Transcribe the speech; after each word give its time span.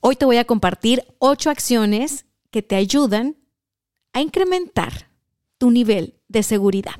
Hoy 0.00 0.14
te 0.14 0.24
voy 0.24 0.36
a 0.36 0.44
compartir 0.44 1.02
ocho 1.18 1.50
acciones 1.50 2.24
que 2.52 2.62
te 2.62 2.76
ayudan 2.76 3.36
a 4.12 4.20
incrementar 4.20 5.10
tu 5.58 5.72
nivel 5.72 6.14
de 6.28 6.44
seguridad. 6.44 6.94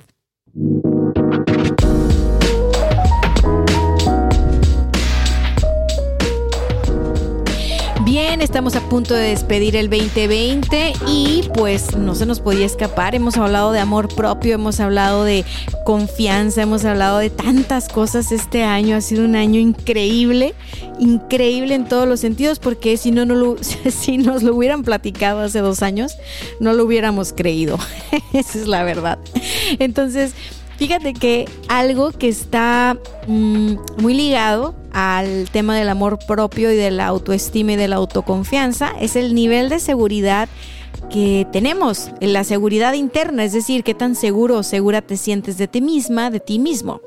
Estamos 8.40 8.76
a 8.76 8.80
punto 8.88 9.14
de 9.14 9.30
despedir 9.30 9.74
el 9.74 9.90
2020 9.90 10.92
y 11.08 11.42
pues 11.54 11.96
no 11.96 12.14
se 12.14 12.24
nos 12.24 12.38
podía 12.38 12.66
escapar. 12.66 13.16
Hemos 13.16 13.36
hablado 13.36 13.72
de 13.72 13.80
amor 13.80 14.14
propio, 14.14 14.54
hemos 14.54 14.78
hablado 14.78 15.24
de 15.24 15.44
confianza, 15.84 16.62
hemos 16.62 16.84
hablado 16.84 17.18
de 17.18 17.30
tantas 17.30 17.88
cosas 17.88 18.30
este 18.30 18.62
año. 18.62 18.96
Ha 18.96 19.00
sido 19.00 19.24
un 19.24 19.34
año 19.34 19.58
increíble, 19.58 20.54
increíble 21.00 21.74
en 21.74 21.88
todos 21.88 22.06
los 22.06 22.20
sentidos 22.20 22.60
porque 22.60 22.96
si 22.96 23.10
no, 23.10 23.56
si 23.90 24.18
nos 24.18 24.44
lo 24.44 24.54
hubieran 24.54 24.84
platicado 24.84 25.40
hace 25.40 25.58
dos 25.58 25.82
años, 25.82 26.16
no 26.60 26.72
lo 26.74 26.84
hubiéramos 26.84 27.32
creído. 27.32 27.76
Esa 28.32 28.58
es 28.58 28.68
la 28.68 28.84
verdad. 28.84 29.18
Entonces, 29.80 30.32
Fíjate 30.78 31.12
que 31.12 31.46
algo 31.68 32.12
que 32.12 32.28
está 32.28 32.96
mm, 33.26 33.74
muy 34.00 34.14
ligado 34.14 34.76
al 34.92 35.50
tema 35.50 35.76
del 35.76 35.88
amor 35.88 36.20
propio 36.24 36.72
y 36.72 36.76
de 36.76 36.92
la 36.92 37.08
autoestima 37.08 37.72
y 37.72 37.76
de 37.76 37.88
la 37.88 37.96
autoconfianza 37.96 38.92
es 39.00 39.16
el 39.16 39.34
nivel 39.34 39.68
de 39.70 39.80
seguridad 39.80 40.48
que 41.10 41.46
tenemos, 41.52 42.10
la 42.20 42.44
seguridad 42.44 42.92
interna, 42.92 43.44
es 43.44 43.52
decir, 43.52 43.82
qué 43.82 43.94
tan 43.94 44.14
seguro 44.14 44.58
o 44.58 44.62
segura 44.62 45.02
te 45.02 45.16
sientes 45.16 45.58
de 45.58 45.66
ti 45.66 45.80
misma, 45.80 46.30
de 46.30 46.38
ti 46.38 46.60
mismo. 46.60 47.00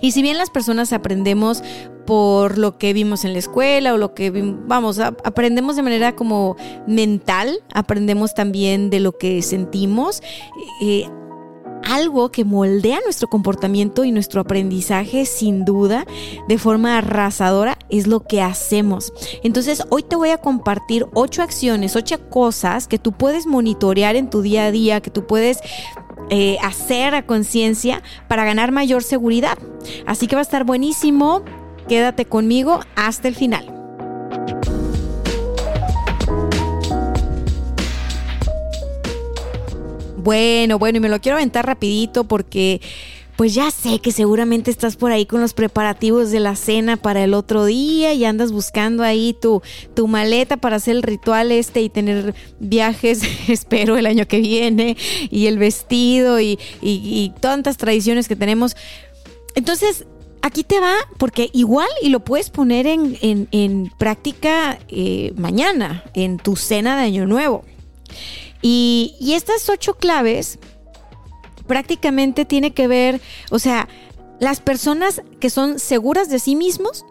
Y 0.00 0.12
si 0.12 0.22
bien 0.22 0.38
las 0.38 0.50
personas 0.50 0.92
aprendemos 0.92 1.62
por 2.06 2.58
lo 2.58 2.78
que 2.78 2.92
vimos 2.92 3.24
en 3.24 3.32
la 3.32 3.38
escuela 3.38 3.92
o 3.92 3.98
lo 3.98 4.14
que 4.14 4.30
vamos, 4.66 4.98
aprendemos 4.98 5.76
de 5.76 5.82
manera 5.82 6.14
como 6.14 6.56
mental, 6.86 7.60
aprendemos 7.74 8.34
también 8.34 8.88
de 8.88 9.00
lo 9.00 9.18
que 9.18 9.42
sentimos. 9.42 10.22
Eh, 10.80 11.06
algo 11.88 12.30
que 12.30 12.44
moldea 12.44 13.00
nuestro 13.02 13.28
comportamiento 13.28 14.04
y 14.04 14.12
nuestro 14.12 14.40
aprendizaje 14.40 15.24
sin 15.26 15.64
duda 15.64 16.06
de 16.46 16.58
forma 16.58 16.98
arrasadora 16.98 17.78
es 17.88 18.06
lo 18.06 18.20
que 18.20 18.42
hacemos. 18.42 19.12
Entonces 19.42 19.82
hoy 19.88 20.02
te 20.02 20.16
voy 20.16 20.30
a 20.30 20.38
compartir 20.38 21.06
ocho 21.14 21.42
acciones, 21.42 21.96
ocho 21.96 22.28
cosas 22.28 22.88
que 22.88 22.98
tú 22.98 23.12
puedes 23.12 23.46
monitorear 23.46 24.16
en 24.16 24.28
tu 24.30 24.42
día 24.42 24.66
a 24.66 24.70
día, 24.70 25.00
que 25.00 25.10
tú 25.10 25.26
puedes 25.26 25.60
eh, 26.30 26.58
hacer 26.62 27.14
a 27.14 27.24
conciencia 27.24 28.02
para 28.28 28.44
ganar 28.44 28.70
mayor 28.70 29.02
seguridad. 29.02 29.56
Así 30.06 30.26
que 30.26 30.36
va 30.36 30.40
a 30.40 30.42
estar 30.42 30.64
buenísimo. 30.64 31.42
Quédate 31.88 32.26
conmigo 32.26 32.80
hasta 32.96 33.28
el 33.28 33.34
final. 33.34 33.77
Bueno, 40.28 40.78
bueno, 40.78 40.98
y 40.98 41.00
me 41.00 41.08
lo 41.08 41.22
quiero 41.22 41.38
aventar 41.38 41.64
rapidito 41.64 42.24
porque 42.24 42.82
pues 43.36 43.54
ya 43.54 43.70
sé 43.70 43.98
que 44.00 44.12
seguramente 44.12 44.70
estás 44.70 44.96
por 44.96 45.10
ahí 45.10 45.24
con 45.24 45.40
los 45.40 45.54
preparativos 45.54 46.30
de 46.30 46.38
la 46.38 46.54
cena 46.54 46.98
para 46.98 47.24
el 47.24 47.32
otro 47.32 47.64
día 47.64 48.12
y 48.12 48.26
andas 48.26 48.52
buscando 48.52 49.02
ahí 49.04 49.34
tu, 49.40 49.62
tu 49.94 50.06
maleta 50.06 50.58
para 50.58 50.76
hacer 50.76 50.96
el 50.96 51.02
ritual 51.02 51.50
este 51.50 51.80
y 51.80 51.88
tener 51.88 52.34
viajes, 52.60 53.22
espero, 53.48 53.96
el 53.96 54.04
año 54.04 54.28
que 54.28 54.40
viene, 54.40 54.98
y 55.30 55.46
el 55.46 55.56
vestido 55.56 56.38
y, 56.42 56.58
tantas 57.40 57.78
tradiciones 57.78 58.28
que 58.28 58.36
tenemos. 58.36 58.76
Entonces, 59.54 60.04
aquí 60.42 60.62
te 60.62 60.78
va, 60.78 60.94
porque 61.16 61.48
igual 61.54 61.88
y 62.02 62.10
lo 62.10 62.20
puedes 62.20 62.50
poner 62.50 62.86
en, 62.86 63.92
práctica 63.96 64.78
eh, 64.88 65.32
mañana, 65.36 66.04
en 66.12 66.36
tu 66.36 66.54
cena 66.54 66.98
de 66.98 67.04
Año 67.04 67.26
Nuevo. 67.26 67.64
Y, 68.62 69.14
estas 69.34 69.68
ocho 69.68 69.94
claves 69.94 70.58
prácticamente 71.66 72.44
tiene 72.44 72.72
que 72.72 72.88
ver, 72.88 73.20
o 73.50 73.58
sea, 73.58 73.88
las 74.40 74.60
personas 74.60 75.22
que 75.40 75.50
son 75.50 75.78
seguras 75.78 76.28
de 76.28 76.38
sí 76.38 76.56
mismos 76.56 77.04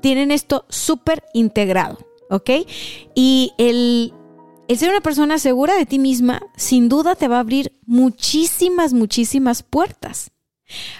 tienen 0.00 0.30
esto 0.30 0.64
súper 0.68 1.22
integrado, 1.32 1.98
¿ok? 2.28 2.50
Y 3.14 3.52
el, 3.58 4.12
el 4.68 4.78
ser 4.78 4.90
una 4.90 5.00
persona 5.00 5.38
segura 5.38 5.74
de 5.76 5.86
ti 5.86 5.98
misma, 5.98 6.42
sin 6.56 6.88
duda 6.88 7.14
te 7.14 7.28
va 7.28 7.36
a 7.36 7.40
abrir 7.40 7.72
muchísimas, 7.86 8.92
muchísimas 8.92 9.62
puertas. 9.62 10.32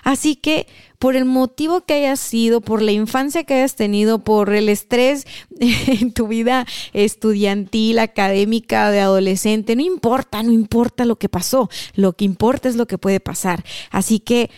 Así 0.03 0.37
que 0.37 0.67
por 0.99 1.17
el 1.17 1.25
motivo 1.25 1.83
que 1.83 1.95
hayas 1.95 2.21
sido, 2.21 2.61
por 2.61 2.83
la 2.83 2.93
infancia 2.93 3.45
que 3.45 3.55
hayas 3.55 3.75
tenido, 3.75 4.23
por 4.23 4.53
el 4.53 4.69
estrés 4.69 5.27
en 5.61 6.13
tu 6.13 6.29
vida 6.29 6.67
estudiantil, 6.93 7.99
académica, 7.99 8.91
de 8.91 9.01
adolescente, 9.01 9.77
no 9.77 9.83
importa, 9.83 10.43
no 10.43 10.53
importa 10.53 11.05
lo 11.05 11.17
que 11.17 11.29
pasó, 11.29 11.71
lo 11.95 12.13
que 12.13 12.25
importa 12.25 12.69
es 12.69 12.77
lo 12.77 12.87
que 12.87 12.99
puede 12.99 13.21
pasar. 13.21 13.65
Así 13.91 14.21
que 14.21 14.51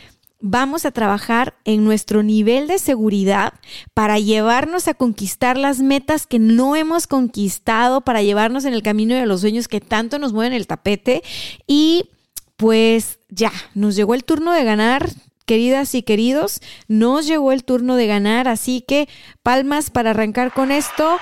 vamos 0.46 0.84
a 0.84 0.90
trabajar 0.90 1.54
en 1.64 1.84
nuestro 1.84 2.22
nivel 2.22 2.68
de 2.68 2.78
seguridad 2.78 3.54
para 3.94 4.18
llevarnos 4.18 4.88
a 4.88 4.94
conquistar 4.94 5.56
las 5.56 5.80
metas 5.80 6.26
que 6.26 6.38
no 6.38 6.76
hemos 6.76 7.06
conquistado, 7.06 8.02
para 8.02 8.20
llevarnos 8.20 8.66
en 8.66 8.74
el 8.74 8.82
camino 8.82 9.14
de 9.14 9.24
los 9.24 9.40
sueños 9.40 9.68
que 9.68 9.80
tanto 9.80 10.18
nos 10.18 10.34
mueven 10.34 10.52
el 10.52 10.66
tapete 10.66 11.22
y 11.66 12.10
pues 12.56 13.18
ya, 13.28 13.52
nos 13.74 13.96
llegó 13.96 14.14
el 14.14 14.24
turno 14.24 14.52
de 14.52 14.64
ganar 14.64 15.10
queridas 15.46 15.94
y 15.94 16.02
queridos, 16.02 16.60
nos 16.88 17.26
llegó 17.26 17.52
el 17.52 17.64
turno 17.64 17.96
de 17.96 18.06
ganar, 18.06 18.48
así 18.48 18.82
que 18.86 19.08
palmas 19.42 19.90
para 19.90 20.10
arrancar 20.10 20.52
con 20.52 20.70
esto, 20.72 21.18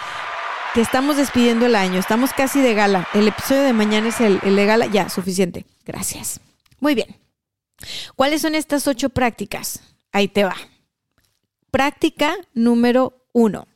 que 0.74 0.80
estamos 0.80 1.16
despidiendo 1.16 1.66
el 1.66 1.74
año, 1.74 1.98
estamos 1.98 2.32
casi 2.32 2.60
de 2.60 2.74
gala. 2.74 3.06
El 3.14 3.28
episodio 3.28 3.62
de 3.62 3.72
mañana 3.72 4.08
es 4.08 4.20
el, 4.20 4.40
de 4.40 4.66
gala, 4.66 4.86
ya, 4.86 5.08
suficiente. 5.08 5.66
Gracias. 5.84 6.40
Muy 6.80 6.94
bien. 6.94 7.16
¿Cuáles 8.16 8.42
son 8.42 8.54
estas 8.54 8.86
ocho 8.86 9.10
prácticas? 9.10 9.82
Ahí 10.12 10.28
te 10.28 10.44
va. 10.44 10.56
Práctica 11.70 12.36
número 12.54 13.26
uno. 13.32 13.66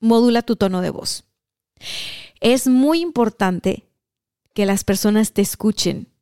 Modula 0.00 0.42
tu 0.42 0.56
tono 0.56 0.80
de 0.80 0.90
voz. 0.90 1.24
Es 2.40 2.68
muy 2.68 3.00
importante 3.00 3.84
que 4.54 4.66
las 4.66 4.84
personas 4.84 5.32
te 5.32 5.42
escuchen 5.42 6.14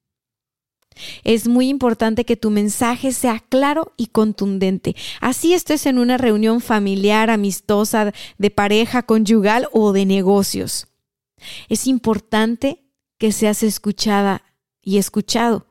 es 1.25 1.49
muy 1.49 1.69
importante 1.69 2.25
que 2.25 2.37
tu 2.37 2.51
mensaje 2.51 3.13
sea 3.13 3.41
claro 3.41 3.93
y 3.97 4.09
contundente. 4.09 4.97
Así 5.21 5.55
estés 5.55 5.87
en 5.87 5.99
una 5.99 6.19
reunión 6.19 6.61
familiar, 6.61 7.31
amistosa, 7.31 8.13
de 8.39 8.51
pareja, 8.51 9.03
conyugal 9.03 9.69
o 9.73 9.93
de 9.93 10.07
negocios. 10.07 10.89
Es 11.69 11.87
importante 11.87 12.85
que 13.19 13.33
seas 13.33 13.63
escuchada 13.63 14.43
y 14.83 14.99
escuchado. 14.99 15.67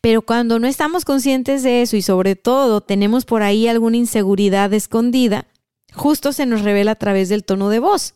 Pero 0.00 0.22
cuando 0.22 0.58
no 0.58 0.66
estamos 0.66 1.04
conscientes 1.04 1.62
de 1.62 1.82
eso 1.82 1.96
y 1.96 2.02
sobre 2.02 2.34
todo 2.34 2.80
tenemos 2.80 3.24
por 3.24 3.42
ahí 3.42 3.68
alguna 3.68 3.96
inseguridad 3.96 4.72
escondida, 4.74 5.46
justo 5.92 6.32
se 6.32 6.46
nos 6.46 6.62
revela 6.62 6.92
a 6.92 6.96
través 6.96 7.28
del 7.28 7.44
tono 7.44 7.68
de 7.68 7.78
voz. 7.78 8.14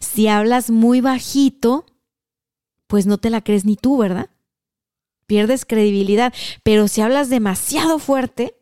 Si 0.00 0.28
hablas 0.28 0.70
muy 0.70 1.00
bajito, 1.00 1.86
pues 2.86 3.06
no 3.06 3.18
te 3.18 3.30
la 3.30 3.42
crees 3.42 3.64
ni 3.64 3.76
tú, 3.76 3.98
¿verdad? 3.98 4.30
Pierdes 5.26 5.64
credibilidad. 5.64 6.32
Pero 6.62 6.88
si 6.88 7.00
hablas 7.00 7.28
demasiado 7.28 7.98
fuerte, 7.98 8.56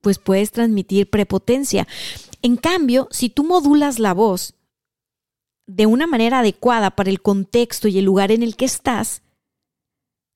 pues 0.00 0.18
puedes 0.18 0.50
transmitir 0.50 1.08
prepotencia. 1.08 1.86
En 2.42 2.56
cambio, 2.56 3.08
si 3.10 3.30
tú 3.30 3.44
modulas 3.44 3.98
la 3.98 4.12
voz 4.12 4.54
de 5.66 5.86
una 5.86 6.06
manera 6.06 6.40
adecuada 6.40 6.90
para 6.90 7.08
el 7.08 7.22
contexto 7.22 7.88
y 7.88 7.98
el 7.98 8.04
lugar 8.04 8.32
en 8.32 8.42
el 8.42 8.56
que 8.56 8.64
estás, 8.64 9.22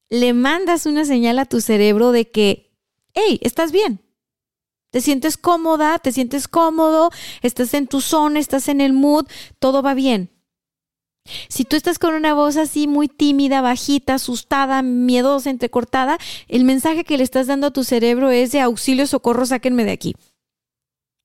le 0.09 0.33
mandas 0.33 0.87
una 0.87 1.05
señal 1.05 1.41
a 1.41 1.47
tu 1.47 1.61
cerebro 1.61 2.13
de 2.13 2.31
que, 2.31 2.73
hey, 3.13 3.41
estás 3.43 3.73
bien. 3.73 4.06
Te 4.91 5.01
sientes 5.01 5.37
cómoda, 5.37 5.99
te 5.99 6.13
sientes 6.13 6.49
cómodo, 6.49 7.11
estás 7.43 7.75
en 7.75 7.87
tu 7.87 8.01
zona, 8.01 8.39
estás 8.39 8.69
en 8.69 8.81
el 8.81 8.93
mood, 8.93 9.27
todo 9.59 9.83
va 9.83 9.95
bien. 9.95 10.31
Si 11.49 11.65
tú 11.65 11.77
estás 11.77 11.99
con 11.99 12.15
una 12.15 12.35
voz 12.35 12.57
así 12.57 12.87
muy 12.87 13.09
tímida, 13.09 13.61
bajita, 13.61 14.15
asustada, 14.15 14.83
miedosa, 14.83 15.51
entrecortada, 15.51 16.19
el 16.49 16.65
mensaje 16.65 17.05
que 17.05 17.17
le 17.17 17.25
estás 17.25 17.47
dando 17.47 17.69
a 17.69 17.73
tu 17.73 17.85
cerebro 17.85 18.31
es 18.31 18.53
de 18.53 18.61
auxilio, 18.61 19.07
socorro, 19.07 19.45
sáquenme 19.45 19.85
de 19.85 19.93
aquí. 19.93 20.15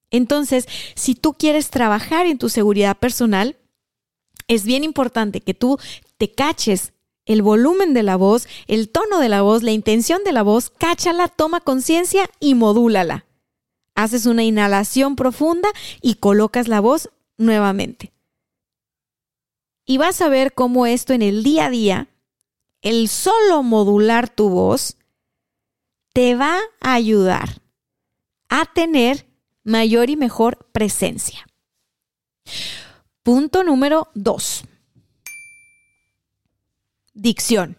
Entonces, 0.10 0.68
si 0.96 1.16
tú 1.16 1.34
quieres 1.34 1.70
trabajar 1.70 2.26
en 2.26 2.38
tu 2.38 2.50
seguridad 2.50 2.98
personal, 2.98 3.56
es 4.48 4.66
bien 4.66 4.84
importante 4.84 5.40
que 5.40 5.54
tú 5.54 5.78
te 6.18 6.32
caches 6.32 6.94
el 7.26 7.42
volumen 7.42 7.94
de 7.94 8.04
la 8.04 8.18
voz, 8.18 8.48
el 8.68 8.90
tono 8.90 9.20
de 9.20 9.30
la 9.30 9.42
voz, 9.42 9.64
la 9.64 9.72
intención 9.72 10.24
de 10.24 10.34
la 10.34 10.44
voz, 10.44 10.70
cáchala, 10.70 11.30
toma 11.30 11.62
conciencia 11.62 12.30
y 12.40 12.56
modúlala. 12.56 13.26
Haces 13.96 14.26
una 14.26 14.44
inhalación 14.44 15.16
profunda 15.16 15.70
y 16.02 16.16
colocas 16.16 16.68
la 16.68 16.80
voz 16.80 17.10
nuevamente. 17.38 18.14
Y 19.86 19.98
vas 19.98 20.22
a 20.22 20.30
ver 20.30 20.54
cómo 20.54 20.86
esto 20.86 21.14
en 21.14 21.22
el 21.22 21.44
día 21.44 21.66
a 21.66 21.70
día, 21.70 22.08
el 22.82 23.10
solo 23.10 23.64
modular 23.64 24.30
tu 24.30 24.50
voz, 24.50 24.98
te 26.14 26.36
va 26.36 26.60
a 26.80 26.94
ayudar 26.94 27.62
a 28.50 28.66
tener 28.66 29.28
mayor 29.64 30.10
y 30.10 30.16
mejor 30.16 30.68
presencia. 30.72 31.48
Punto 33.24 33.64
número 33.64 34.10
dos. 34.14 34.64
Dicción. 37.14 37.78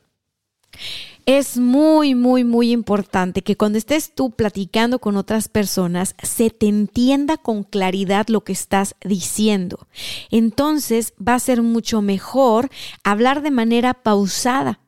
Es 1.24 1.56
muy, 1.56 2.16
muy, 2.16 2.42
muy 2.42 2.72
importante 2.72 3.42
que 3.42 3.56
cuando 3.56 3.78
estés 3.78 4.12
tú 4.12 4.32
platicando 4.32 4.98
con 4.98 5.16
otras 5.16 5.48
personas 5.48 6.16
se 6.22 6.50
te 6.50 6.66
entienda 6.66 7.36
con 7.36 7.62
claridad 7.62 8.26
lo 8.28 8.42
que 8.42 8.52
estás 8.52 8.96
diciendo. 9.04 9.86
Entonces 10.30 11.14
va 11.16 11.34
a 11.34 11.40
ser 11.40 11.62
mucho 11.62 12.02
mejor 12.02 12.70
hablar 13.04 13.42
de 13.42 13.52
manera 13.52 13.94
pausada. 13.94 14.80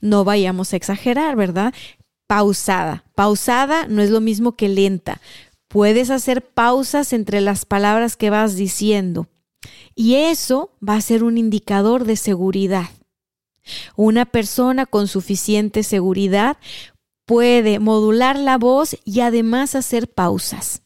No 0.00 0.24
vayamos 0.24 0.72
a 0.72 0.76
exagerar, 0.76 1.36
¿verdad? 1.36 1.72
Pausada. 2.26 3.04
Pausada 3.14 3.86
no 3.86 4.02
es 4.02 4.10
lo 4.10 4.20
mismo 4.20 4.52
que 4.52 4.68
lenta. 4.68 5.20
Puedes 5.68 6.10
hacer 6.10 6.42
pausas 6.42 7.12
entre 7.12 7.40
las 7.40 7.64
palabras 7.64 8.16
que 8.16 8.30
vas 8.30 8.56
diciendo. 8.56 9.26
Y 9.94 10.16
eso 10.16 10.70
va 10.86 10.96
a 10.96 11.00
ser 11.00 11.24
un 11.24 11.38
indicador 11.38 12.04
de 12.04 12.16
seguridad. 12.16 12.90
Una 13.96 14.26
persona 14.26 14.86
con 14.86 15.08
suficiente 15.08 15.82
seguridad 15.82 16.58
puede 17.24 17.78
modular 17.78 18.38
la 18.38 18.58
voz 18.58 18.96
y 19.04 19.20
además 19.20 19.74
hacer 19.74 20.12
pausas. 20.12 20.82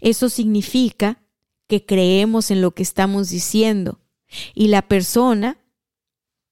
Eso 0.00 0.28
significa 0.28 1.22
que 1.66 1.84
creemos 1.86 2.50
en 2.50 2.60
lo 2.60 2.72
que 2.72 2.82
estamos 2.82 3.30
diciendo 3.30 4.00
y 4.54 4.68
la 4.68 4.82
persona 4.82 5.58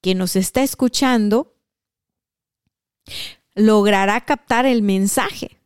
que 0.00 0.14
nos 0.14 0.36
está 0.36 0.62
escuchando 0.62 1.54
logrará 3.54 4.24
captar 4.24 4.66
el 4.66 4.82
mensaje. 4.82 5.59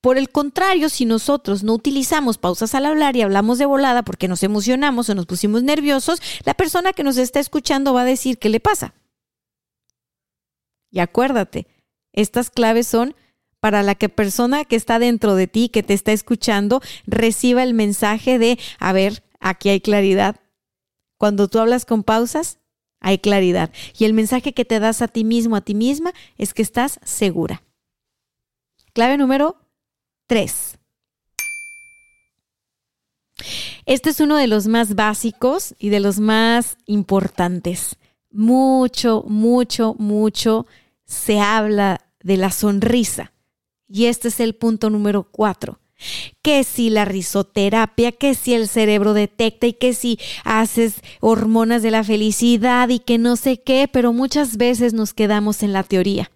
Por 0.00 0.16
el 0.16 0.30
contrario, 0.30 0.88
si 0.88 1.04
nosotros 1.04 1.62
no 1.62 1.74
utilizamos 1.74 2.38
pausas 2.38 2.74
al 2.74 2.86
hablar 2.86 3.16
y 3.16 3.22
hablamos 3.22 3.58
de 3.58 3.66
volada 3.66 4.02
porque 4.02 4.28
nos 4.28 4.42
emocionamos 4.42 5.10
o 5.10 5.14
nos 5.14 5.26
pusimos 5.26 5.62
nerviosos, 5.62 6.22
la 6.44 6.54
persona 6.54 6.94
que 6.94 7.04
nos 7.04 7.18
está 7.18 7.38
escuchando 7.38 7.92
va 7.92 8.02
a 8.02 8.06
decir 8.06 8.38
qué 8.38 8.48
le 8.48 8.60
pasa. 8.60 8.94
Y 10.90 11.00
acuérdate, 11.00 11.66
estas 12.12 12.50
claves 12.50 12.86
son 12.86 13.14
para 13.60 13.82
la 13.82 13.94
que 13.94 14.08
persona 14.08 14.64
que 14.64 14.76
está 14.76 14.98
dentro 14.98 15.34
de 15.34 15.46
ti, 15.46 15.68
que 15.68 15.82
te 15.82 15.92
está 15.92 16.12
escuchando, 16.12 16.80
reciba 17.06 17.62
el 17.62 17.74
mensaje 17.74 18.38
de, 18.38 18.58
a 18.78 18.94
ver, 18.94 19.22
aquí 19.38 19.68
hay 19.68 19.82
claridad. 19.82 20.36
Cuando 21.18 21.46
tú 21.46 21.58
hablas 21.58 21.84
con 21.84 22.02
pausas, 22.02 22.58
hay 23.00 23.18
claridad. 23.18 23.70
Y 23.98 24.06
el 24.06 24.14
mensaje 24.14 24.54
que 24.54 24.64
te 24.64 24.80
das 24.80 25.02
a 25.02 25.08
ti 25.08 25.24
mismo, 25.24 25.56
a 25.56 25.60
ti 25.60 25.74
misma, 25.74 26.14
es 26.38 26.54
que 26.54 26.62
estás 26.62 26.98
segura. 27.04 27.62
Clave 28.94 29.18
número 29.18 29.59
3. 30.30 30.78
Este 33.84 34.10
es 34.10 34.20
uno 34.20 34.36
de 34.36 34.46
los 34.46 34.68
más 34.68 34.94
básicos 34.94 35.74
y 35.76 35.88
de 35.88 35.98
los 35.98 36.20
más 36.20 36.76
importantes. 36.86 37.96
Mucho, 38.30 39.24
mucho, 39.26 39.96
mucho 39.98 40.68
se 41.04 41.40
habla 41.40 42.06
de 42.22 42.36
la 42.36 42.52
sonrisa. 42.52 43.32
Y 43.88 44.04
este 44.04 44.28
es 44.28 44.38
el 44.38 44.54
punto 44.54 44.88
número 44.88 45.24
4 45.24 45.80
que 46.42 46.64
si 46.64 46.88
la 46.90 47.04
risoterapia, 47.04 48.12
que 48.12 48.34
si 48.34 48.54
el 48.54 48.68
cerebro 48.68 49.12
detecta 49.14 49.66
y 49.66 49.72
que 49.72 49.92
si 49.92 50.18
haces 50.44 51.02
hormonas 51.20 51.82
de 51.82 51.90
la 51.90 52.04
felicidad 52.04 52.88
y 52.88 53.00
que 53.00 53.18
no 53.18 53.34
sé 53.34 53.60
qué, 53.60 53.86
pero 53.92 54.12
muchas 54.12 54.56
veces 54.56 54.94
nos 54.94 55.12
quedamos 55.12 55.62
en 55.62 55.74
la 55.74 55.82
teoría. 55.82 56.30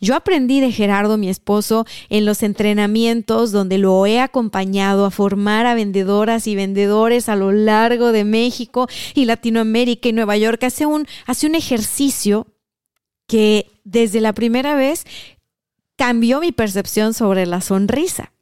Yo 0.00 0.14
aprendí 0.14 0.60
de 0.60 0.72
Gerardo, 0.72 1.16
mi 1.16 1.28
esposo, 1.28 1.86
en 2.08 2.24
los 2.24 2.42
entrenamientos 2.42 3.52
donde 3.52 3.78
lo 3.78 4.06
he 4.06 4.20
acompañado 4.20 5.04
a 5.04 5.10
formar 5.10 5.66
a 5.66 5.74
vendedoras 5.74 6.46
y 6.46 6.54
vendedores 6.54 7.28
a 7.28 7.36
lo 7.36 7.52
largo 7.52 8.12
de 8.12 8.24
México 8.24 8.88
y 9.14 9.24
Latinoamérica 9.24 10.08
y 10.08 10.12
Nueva 10.12 10.36
York. 10.36 10.62
Hace 10.64 10.86
un, 10.86 11.06
hace 11.26 11.46
un 11.46 11.54
ejercicio 11.54 12.46
que 13.26 13.70
desde 13.84 14.20
la 14.20 14.32
primera 14.32 14.74
vez 14.74 15.04
cambió 15.96 16.40
mi 16.40 16.52
percepción 16.52 17.14
sobre 17.14 17.46
la 17.46 17.60
sonrisa. 17.60 18.32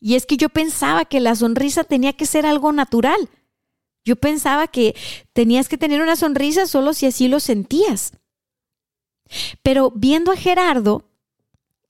Y 0.00 0.16
es 0.16 0.26
que 0.26 0.36
yo 0.36 0.48
pensaba 0.48 1.04
que 1.04 1.20
la 1.20 1.36
sonrisa 1.36 1.84
tenía 1.84 2.12
que 2.12 2.26
ser 2.26 2.44
algo 2.44 2.72
natural. 2.72 3.28
Yo 4.04 4.16
pensaba 4.16 4.66
que 4.66 4.96
tenías 5.32 5.68
que 5.68 5.78
tener 5.78 6.02
una 6.02 6.16
sonrisa 6.16 6.66
solo 6.66 6.92
si 6.92 7.06
así 7.06 7.28
lo 7.28 7.38
sentías. 7.38 8.12
Pero 9.62 9.92
viendo 9.94 10.32
a 10.32 10.36
Gerardo 10.36 11.04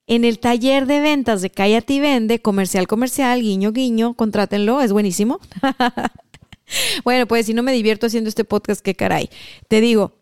en 0.06 0.24
el 0.24 0.38
taller 0.38 0.86
de 0.86 1.00
ventas 1.00 1.42
de 1.42 1.50
Cállate 1.50 1.94
y 1.94 2.00
Vende, 2.00 2.40
comercial, 2.40 2.86
comercial, 2.86 3.40
guiño, 3.40 3.72
guiño, 3.72 4.14
contrátenlo, 4.14 4.80
es 4.80 4.92
buenísimo. 4.92 5.40
bueno, 7.04 7.26
pues 7.26 7.46
si 7.46 7.54
no 7.54 7.62
me 7.62 7.72
divierto 7.72 8.06
haciendo 8.06 8.28
este 8.28 8.44
podcast, 8.44 8.80
qué 8.82 8.94
caray. 8.94 9.30
Te 9.68 9.80
digo, 9.80 10.12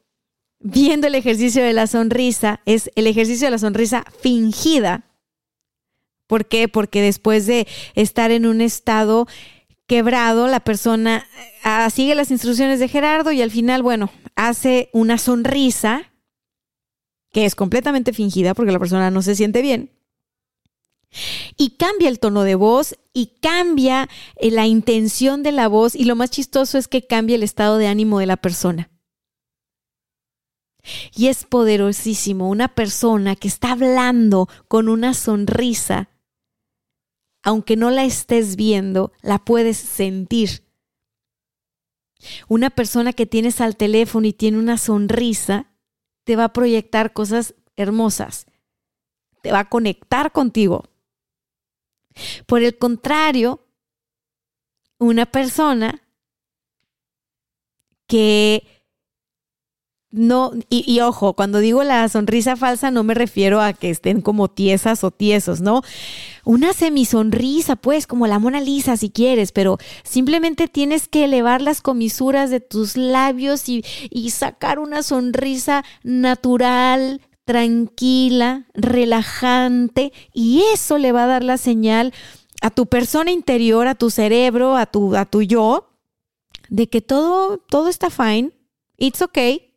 viendo 0.61 1.07
el 1.07 1.15
ejercicio 1.15 1.63
de 1.63 1.73
la 1.73 1.87
sonrisa, 1.87 2.61
es 2.67 2.91
el 2.95 3.07
ejercicio 3.07 3.47
de 3.47 3.53
la 3.53 3.59
sonrisa 3.59 4.05
fingida. 4.21 5.05
¿Por 6.27 6.47
qué? 6.47 6.69
Porque 6.69 7.03
después 7.03 7.47
de 7.47 7.67
estar 7.95 8.31
en 8.31 8.47
un 8.47 8.61
estado 8.61 9.27
quebrado, 9.87 10.47
la 10.47 10.61
persona 10.61 11.27
ah, 11.65 11.91
sigue 11.91 12.15
las 12.15 12.31
instrucciones 12.31 12.79
de 12.79 12.87
Gerardo 12.87 13.33
y 13.33 13.43
al 13.43 13.51
final, 13.51 13.83
bueno, 13.83 14.11
hace 14.37 14.91
una 14.93 15.19
sonrisa 15.19 16.10
que 17.33 17.45
es 17.45 17.55
completamente 17.55 18.13
fingida 18.13 18.55
porque 18.55 18.73
la 18.73 18.79
persona 18.79 19.11
no 19.11 19.23
se 19.23 19.35
siente 19.35 19.63
bien. 19.63 19.91
Y 21.57 21.71
cambia 21.71 22.09
el 22.09 22.21
tono 22.21 22.43
de 22.45 22.55
voz 22.55 22.97
y 23.13 23.39
cambia 23.41 24.09
eh, 24.37 24.51
la 24.51 24.67
intención 24.67 25.43
de 25.43 25.53
la 25.53 25.69
voz 25.69 25.95
y 25.95 26.05
lo 26.05 26.15
más 26.15 26.31
chistoso 26.31 26.79
es 26.79 26.87
que 26.87 27.07
cambia 27.07 27.37
el 27.37 27.43
estado 27.43 27.79
de 27.79 27.89
ánimo 27.89 28.21
de 28.21 28.27
la 28.27 28.37
persona. 28.37 28.91
Y 31.15 31.27
es 31.27 31.45
poderosísimo 31.45 32.49
una 32.49 32.69
persona 32.69 33.37
que 33.37 33.49
está 33.49 33.73
hablando 33.73 34.49
con 34.69 34.89
una 34.89 35.15
sonrisa, 35.15 36.09
aunque 37.43 37.77
no 37.77 37.91
la 37.91 38.05
estés 38.05 38.57
viendo, 38.57 39.13
la 39.21 39.39
puedes 39.45 39.77
sentir. 39.77 40.65
Una 42.49 42.71
persona 42.71 43.13
que 43.13 43.27
tienes 43.27 43.61
al 43.61 43.77
teléfono 43.77 44.27
y 44.27 44.33
tiene 44.33 44.59
una 44.59 44.79
sonrisa, 44.79 45.70
te 46.25 46.37
va 46.37 46.45
a 46.45 46.53
proyectar 46.53 47.13
cosas 47.13 47.55
hermosas, 47.77 48.47
te 49.43 49.53
va 49.53 49.61
a 49.61 49.69
conectar 49.69 50.33
contigo. 50.33 50.85
Por 52.47 52.63
el 52.63 52.77
contrario, 52.77 53.67
una 54.99 55.27
persona 55.27 56.03
que 58.07 58.80
no, 60.13 60.51
y, 60.69 60.99
ojo, 61.01 61.35
cuando 61.35 61.61
digo 61.61 61.85
la 61.85 62.09
sonrisa 62.09 62.57
falsa 62.57 62.91
no 62.91 63.05
me 63.05 63.15
refiero 63.15 63.61
a 63.61 63.73
que 63.73 63.91
estén 63.91 64.23
como 64.23 64.49
tiesas 64.49 65.05
o 65.05 65.13
tiesos, 65.13 65.61
¿no? 65.61 65.83
Una 66.45 66.73
semisonrisa, 66.73 67.77
pues, 67.77 68.09
como 68.09 68.27
la 68.27 68.41
Mona 68.41 68.61
Lisa 68.61 68.97
si 68.97 69.11
quieres, 69.11 69.53
pero 69.53 69.79
simplemente 70.03 70.67
tienes 70.67 71.07
que 71.07 71.25
elevar 71.25 71.63
las 71.63 71.81
comisuras 71.81 72.51
de 72.51 72.59
tus 72.59 72.97
labios 72.97 73.69
y, 73.69 73.85
y 74.11 74.31
sacar 74.31 74.81
una 74.81 75.05
sonrisa 75.05 75.85
natural, 76.03 77.21
tranquila, 77.45 78.67
relajante, 78.75 80.13
y 80.35 80.63
eso 80.73 80.99
le 80.99 81.13
va 81.13 81.25
a 81.25 81.29
dar 81.29 81.45
la 81.45 81.57
señal 81.57 82.13
a 82.63 82.71
tu 82.71 82.87
persona 82.87 83.31
interior, 83.31 83.87
a 83.87 83.95
tu 83.95 84.11
cerebro, 84.11 84.77
a 84.77 84.87
tu, 84.87 85.15
a 85.15 85.25
tu 85.25 85.43
yo, 85.43 85.93
de 86.69 86.89
que 86.89 87.01
todo, 87.01 87.59
todo 87.59 87.89
está 87.89 88.11
fine, 88.11 88.51
it's 88.99 89.23
okay 89.23 89.70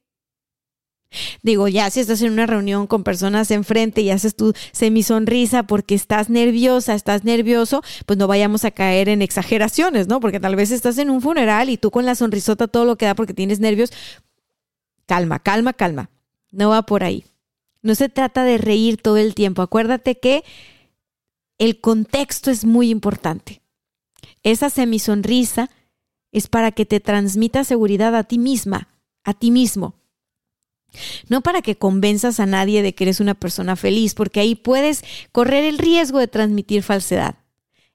Digo, 1.41 1.67
ya 1.67 1.89
si 1.89 1.99
estás 1.99 2.21
en 2.21 2.33
una 2.33 2.45
reunión 2.45 2.87
con 2.87 3.03
personas 3.03 3.51
enfrente 3.51 4.01
y 4.01 4.09
haces 4.09 4.35
tu 4.35 4.53
semisonrisa 4.71 5.63
porque 5.63 5.95
estás 5.95 6.29
nerviosa, 6.29 6.93
estás 6.93 7.23
nervioso, 7.23 7.83
pues 8.05 8.17
no 8.17 8.27
vayamos 8.27 8.65
a 8.65 8.71
caer 8.71 9.09
en 9.09 9.21
exageraciones, 9.21 10.07
¿no? 10.07 10.19
Porque 10.19 10.39
tal 10.39 10.55
vez 10.55 10.71
estás 10.71 10.97
en 10.97 11.09
un 11.09 11.21
funeral 11.21 11.69
y 11.69 11.77
tú 11.77 11.91
con 11.91 12.05
la 12.05 12.15
sonrisota 12.15 12.67
todo 12.67 12.85
lo 12.85 12.97
que 12.97 13.05
da 13.05 13.15
porque 13.15 13.33
tienes 13.33 13.59
nervios. 13.59 13.91
Calma, 15.05 15.39
calma, 15.39 15.73
calma. 15.73 16.09
No 16.51 16.69
va 16.69 16.83
por 16.83 17.03
ahí. 17.03 17.25
No 17.81 17.95
se 17.95 18.09
trata 18.09 18.43
de 18.43 18.57
reír 18.57 19.01
todo 19.01 19.17
el 19.17 19.35
tiempo. 19.35 19.61
Acuérdate 19.61 20.19
que 20.19 20.43
el 21.57 21.81
contexto 21.81 22.51
es 22.51 22.65
muy 22.65 22.89
importante. 22.89 23.61
Esa 24.43 24.69
semisonrisa 24.69 25.69
es 26.31 26.47
para 26.47 26.71
que 26.71 26.85
te 26.85 26.99
transmita 26.99 27.63
seguridad 27.63 28.15
a 28.15 28.23
ti 28.23 28.39
misma, 28.39 28.89
a 29.23 29.33
ti 29.33 29.51
mismo. 29.51 29.95
No 31.27 31.41
para 31.41 31.61
que 31.61 31.77
convenzas 31.77 32.39
a 32.39 32.45
nadie 32.45 32.81
de 32.81 32.93
que 32.93 33.05
eres 33.05 33.19
una 33.19 33.33
persona 33.33 33.75
feliz, 33.75 34.13
porque 34.13 34.39
ahí 34.39 34.55
puedes 34.55 35.03
correr 35.31 35.63
el 35.63 35.77
riesgo 35.77 36.19
de 36.19 36.27
transmitir 36.27 36.83
falsedad. 36.83 37.35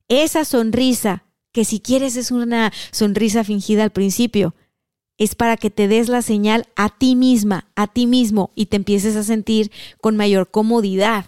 Esa 0.09 0.45
sonrisa, 0.45 1.25
que 1.53 1.65
si 1.65 1.81
quieres 1.81 2.17
es 2.17 2.31
una 2.31 2.73
sonrisa 2.91 3.45
fingida 3.45 3.83
al 3.83 3.91
principio, 3.91 4.55
es 5.17 5.35
para 5.35 5.57
que 5.57 5.71
te 5.71 5.89
des 5.89 6.09
la 6.09 6.23
señal 6.23 6.69
a 6.77 6.89
ti 6.91 7.17
misma, 7.17 7.69
a 7.75 7.89
ti 7.89 8.07
mismo, 8.07 8.53
y 8.55 8.67
te 8.67 8.77
empieces 8.77 9.17
a 9.17 9.25
sentir 9.25 9.71
con 10.01 10.17
mayor 10.17 10.51
comodidad. 10.51 11.27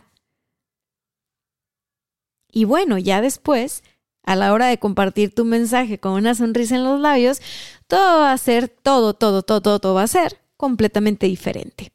Y 2.53 2.65
bueno, 2.65 2.99
ya 2.99 3.21
después, 3.21 3.83
a 4.23 4.37
la 4.37 4.53
hora 4.53 4.67
de 4.67 4.79
compartir 4.79 5.35
tu 5.35 5.45
mensaje 5.45 5.99
con 5.99 6.13
una 6.13 6.35
sonrisa 6.35 6.77
en 6.77 6.85
los 6.85 7.01
labios, 7.01 7.41
todo 7.87 8.21
va 8.21 8.33
a 8.33 8.39
ser, 8.39 8.69
todo, 8.69 9.15
todo, 9.15 9.43
todo, 9.43 9.61
todo, 9.61 9.81
todo 9.81 9.95
va 9.95 10.05
a 10.05 10.07
ser 10.07 10.41
completamente 10.61 11.25
diferente. 11.25 11.91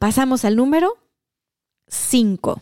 Pasamos 0.00 0.44
al 0.44 0.56
número 0.56 0.98
5. 1.86 2.60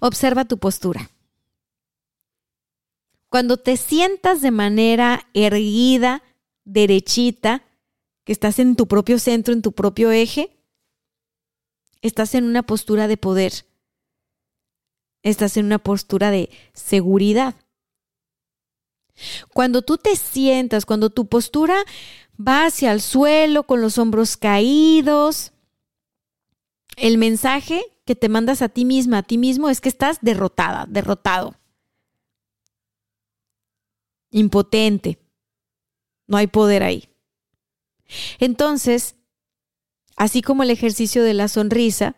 Observa 0.00 0.44
tu 0.44 0.58
postura. 0.58 1.10
Cuando 3.30 3.56
te 3.56 3.78
sientas 3.78 4.42
de 4.42 4.50
manera 4.50 5.26
erguida, 5.32 6.22
derechita, 6.64 7.64
que 8.24 8.32
estás 8.32 8.58
en 8.58 8.76
tu 8.76 8.86
propio 8.86 9.18
centro, 9.18 9.54
en 9.54 9.62
tu 9.62 9.72
propio 9.72 10.10
eje, 10.10 10.54
estás 12.02 12.34
en 12.34 12.44
una 12.44 12.62
postura 12.62 13.08
de 13.08 13.16
poder. 13.16 13.64
Estás 15.22 15.56
en 15.56 15.64
una 15.64 15.78
postura 15.78 16.30
de 16.30 16.50
seguridad. 16.74 17.54
Cuando 19.52 19.82
tú 19.82 19.98
te 19.98 20.16
sientas, 20.16 20.86
cuando 20.86 21.10
tu 21.10 21.26
postura 21.26 21.76
va 22.38 22.66
hacia 22.66 22.92
el 22.92 23.00
suelo 23.00 23.64
con 23.64 23.80
los 23.80 23.98
hombros 23.98 24.36
caídos, 24.36 25.52
el 26.96 27.18
mensaje 27.18 27.82
que 28.04 28.16
te 28.16 28.28
mandas 28.28 28.62
a 28.62 28.68
ti 28.68 28.84
misma, 28.84 29.18
a 29.18 29.22
ti 29.22 29.38
mismo, 29.38 29.68
es 29.68 29.80
que 29.80 29.88
estás 29.88 30.18
derrotada, 30.20 30.86
derrotado, 30.88 31.54
impotente. 34.30 35.18
No 36.26 36.36
hay 36.36 36.46
poder 36.46 36.82
ahí. 36.82 37.08
Entonces, 38.38 39.16
así 40.16 40.42
como 40.42 40.62
el 40.62 40.70
ejercicio 40.70 41.22
de 41.22 41.34
la 41.34 41.48
sonrisa, 41.48 42.16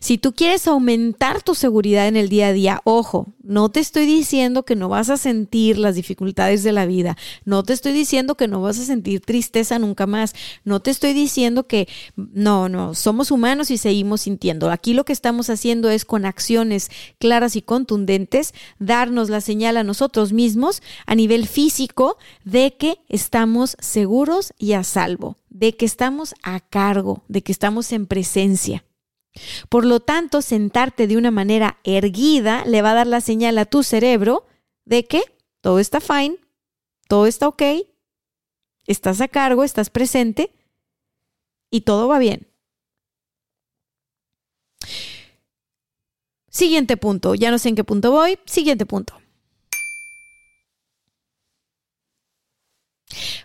si 0.00 0.18
tú 0.18 0.34
quieres 0.34 0.66
aumentar 0.66 1.42
tu 1.42 1.54
seguridad 1.54 2.08
en 2.08 2.16
el 2.16 2.28
día 2.28 2.48
a 2.48 2.52
día, 2.52 2.80
ojo, 2.84 3.32
no 3.42 3.68
te 3.68 3.80
estoy 3.80 4.06
diciendo 4.06 4.64
que 4.64 4.76
no 4.76 4.88
vas 4.88 5.10
a 5.10 5.16
sentir 5.16 5.78
las 5.78 5.94
dificultades 5.94 6.62
de 6.62 6.72
la 6.72 6.86
vida, 6.86 7.16
no 7.44 7.62
te 7.62 7.72
estoy 7.72 7.92
diciendo 7.92 8.36
que 8.36 8.48
no 8.48 8.60
vas 8.60 8.78
a 8.78 8.84
sentir 8.84 9.20
tristeza 9.20 9.78
nunca 9.78 10.06
más, 10.06 10.34
no 10.64 10.80
te 10.80 10.90
estoy 10.90 11.12
diciendo 11.12 11.66
que 11.66 11.88
no, 12.16 12.68
no, 12.68 12.94
somos 12.94 13.30
humanos 13.30 13.70
y 13.70 13.78
seguimos 13.78 14.22
sintiendo. 14.22 14.70
Aquí 14.70 14.94
lo 14.94 15.04
que 15.04 15.12
estamos 15.12 15.50
haciendo 15.50 15.90
es 15.90 16.04
con 16.04 16.24
acciones 16.24 16.90
claras 17.18 17.56
y 17.56 17.62
contundentes 17.62 18.54
darnos 18.78 19.30
la 19.30 19.40
señal 19.40 19.76
a 19.76 19.84
nosotros 19.84 20.32
mismos 20.32 20.82
a 21.06 21.14
nivel 21.14 21.46
físico 21.46 22.18
de 22.44 22.74
que 22.74 22.98
estamos 23.08 23.76
seguros 23.80 24.52
y 24.58 24.72
a 24.72 24.84
salvo, 24.84 25.36
de 25.50 25.76
que 25.76 25.86
estamos 25.86 26.34
a 26.42 26.60
cargo, 26.60 27.22
de 27.28 27.42
que 27.42 27.52
estamos 27.52 27.92
en 27.92 28.06
presencia. 28.06 28.84
Por 29.68 29.84
lo 29.84 30.00
tanto, 30.00 30.42
sentarte 30.42 31.06
de 31.06 31.16
una 31.16 31.30
manera 31.30 31.78
erguida 31.84 32.64
le 32.64 32.82
va 32.82 32.92
a 32.92 32.94
dar 32.94 33.06
la 33.06 33.20
señal 33.20 33.58
a 33.58 33.64
tu 33.64 33.82
cerebro 33.82 34.46
de 34.84 35.04
que 35.04 35.22
todo 35.60 35.78
está 35.78 36.00
fine, 36.00 36.38
todo 37.08 37.26
está 37.26 37.48
ok, 37.48 37.62
estás 38.86 39.20
a 39.20 39.28
cargo, 39.28 39.64
estás 39.64 39.90
presente 39.90 40.52
y 41.70 41.82
todo 41.82 42.08
va 42.08 42.18
bien. 42.18 42.46
Siguiente 46.50 46.96
punto, 46.96 47.34
ya 47.34 47.50
no 47.50 47.58
sé 47.58 47.68
en 47.68 47.76
qué 47.76 47.84
punto 47.84 48.10
voy, 48.10 48.38
siguiente 48.46 48.86
punto. 48.86 49.20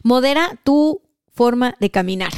Modera 0.04 0.60
tu 0.64 1.02
forma 1.34 1.76
de 1.80 1.92
caminar. 1.92 2.32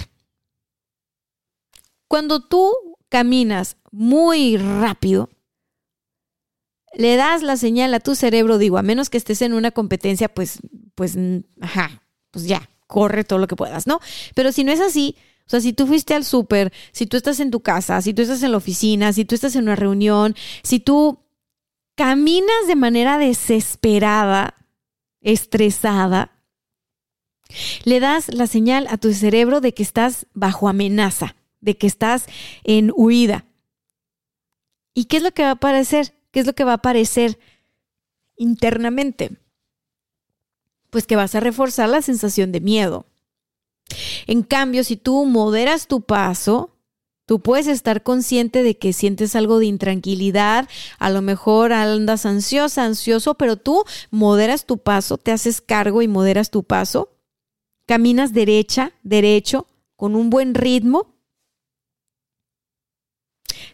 Cuando 2.08 2.42
tú 2.48 2.74
caminas 3.16 3.78
muy 3.92 4.58
rápido, 4.58 5.30
le 6.98 7.16
das 7.16 7.44
la 7.44 7.56
señal 7.56 7.94
a 7.94 8.02
tu 8.02 8.14
cerebro, 8.14 8.58
digo, 8.58 8.78
a 8.78 8.84
menos 8.84 9.10
que 9.10 9.18
estés 9.18 9.42
en 9.42 9.54
una 9.54 9.72
competencia, 9.72 10.28
pues, 10.28 10.60
pues, 10.96 11.18
ajá, 11.62 12.02
pues 12.32 12.46
ya, 12.46 12.70
corre 12.88 13.24
todo 13.24 13.40
lo 13.40 13.48
que 13.48 13.56
puedas, 13.56 13.88
¿no? 13.88 14.02
Pero 14.34 14.52
si 14.52 14.66
no 14.66 14.74
es 14.74 14.82
así, 14.82 15.16
o 15.48 15.50
sea, 15.50 15.62
si 15.62 15.72
tú 15.72 15.88
fuiste 15.88 16.14
al 16.14 16.26
súper, 16.26 16.74
si 16.92 17.06
tú 17.06 17.16
estás 17.16 17.40
en 17.40 17.52
tu 17.52 17.62
casa, 17.62 18.02
si 18.02 18.14
tú 18.14 18.22
estás 18.22 18.44
en 18.44 18.52
la 18.52 18.58
oficina, 18.58 19.14
si 19.14 19.24
tú 19.24 19.34
estás 19.34 19.56
en 19.56 19.64
una 19.64 19.78
reunión, 19.78 20.36
si 20.62 20.82
tú 20.82 21.24
caminas 21.96 22.68
de 22.68 22.76
manera 22.76 23.18
desesperada, 23.18 24.56
estresada, 25.22 26.34
le 27.86 28.02
das 28.02 28.28
la 28.34 28.46
señal 28.46 28.88
a 28.90 28.98
tu 28.98 29.14
cerebro 29.14 29.62
de 29.62 29.74
que 29.74 29.84
estás 29.84 30.28
bajo 30.34 30.68
amenaza 30.68 31.38
de 31.66 31.76
que 31.78 31.88
estás 31.88 32.28
en 32.64 32.92
huida. 32.96 33.46
¿Y 34.94 35.06
qué 35.06 35.18
es 35.18 35.24
lo 35.24 35.32
que 35.32 35.44
va 35.44 35.50
a 35.50 35.54
aparecer? 35.54 36.14
¿Qué 36.32 36.40
es 36.40 36.46
lo 36.46 36.54
que 36.54 36.64
va 36.64 36.72
a 36.72 36.76
aparecer 36.76 37.38
internamente? 38.38 39.38
Pues 40.90 41.06
que 41.06 41.18
vas 41.18 41.36
a 41.36 41.42
reforzar 41.42 41.90
la 41.90 42.02
sensación 42.02 42.52
de 42.54 42.62
miedo. 42.62 43.06
En 44.28 44.44
cambio, 44.44 44.84
si 44.84 44.96
tú 44.96 45.26
moderas 45.26 45.88
tu 45.88 46.02
paso, 46.02 46.76
Tú 47.28 47.40
puedes 47.40 47.66
estar 47.66 48.04
consciente 48.04 48.62
de 48.62 48.78
que 48.78 48.94
sientes 48.94 49.36
algo 49.36 49.58
de 49.58 49.66
intranquilidad, 49.66 50.70
a 51.00 51.10
lo 51.10 51.24
mejor 51.24 51.74
andas 51.74 52.24
ansiosa, 52.28 52.86
ansioso, 52.86 53.34
pero 53.34 53.58
tú 53.58 53.84
moderas 54.12 54.68
tu 54.68 54.78
paso, 54.78 55.18
te 55.18 55.32
haces 55.32 55.60
cargo 55.60 56.04
y 56.04 56.08
moderas 56.08 56.52
tu 56.52 56.64
paso, 56.64 57.18
caminas 57.88 58.32
derecha, 58.32 58.92
derecho, 59.02 59.66
con 59.96 60.16
un 60.16 60.30
buen 60.30 60.54
ritmo 60.54 61.15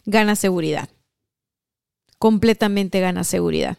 gana 0.04 0.36
seguridad. 0.36 0.88
Completamente 2.18 3.00
gana 3.00 3.24
seguridad. 3.24 3.78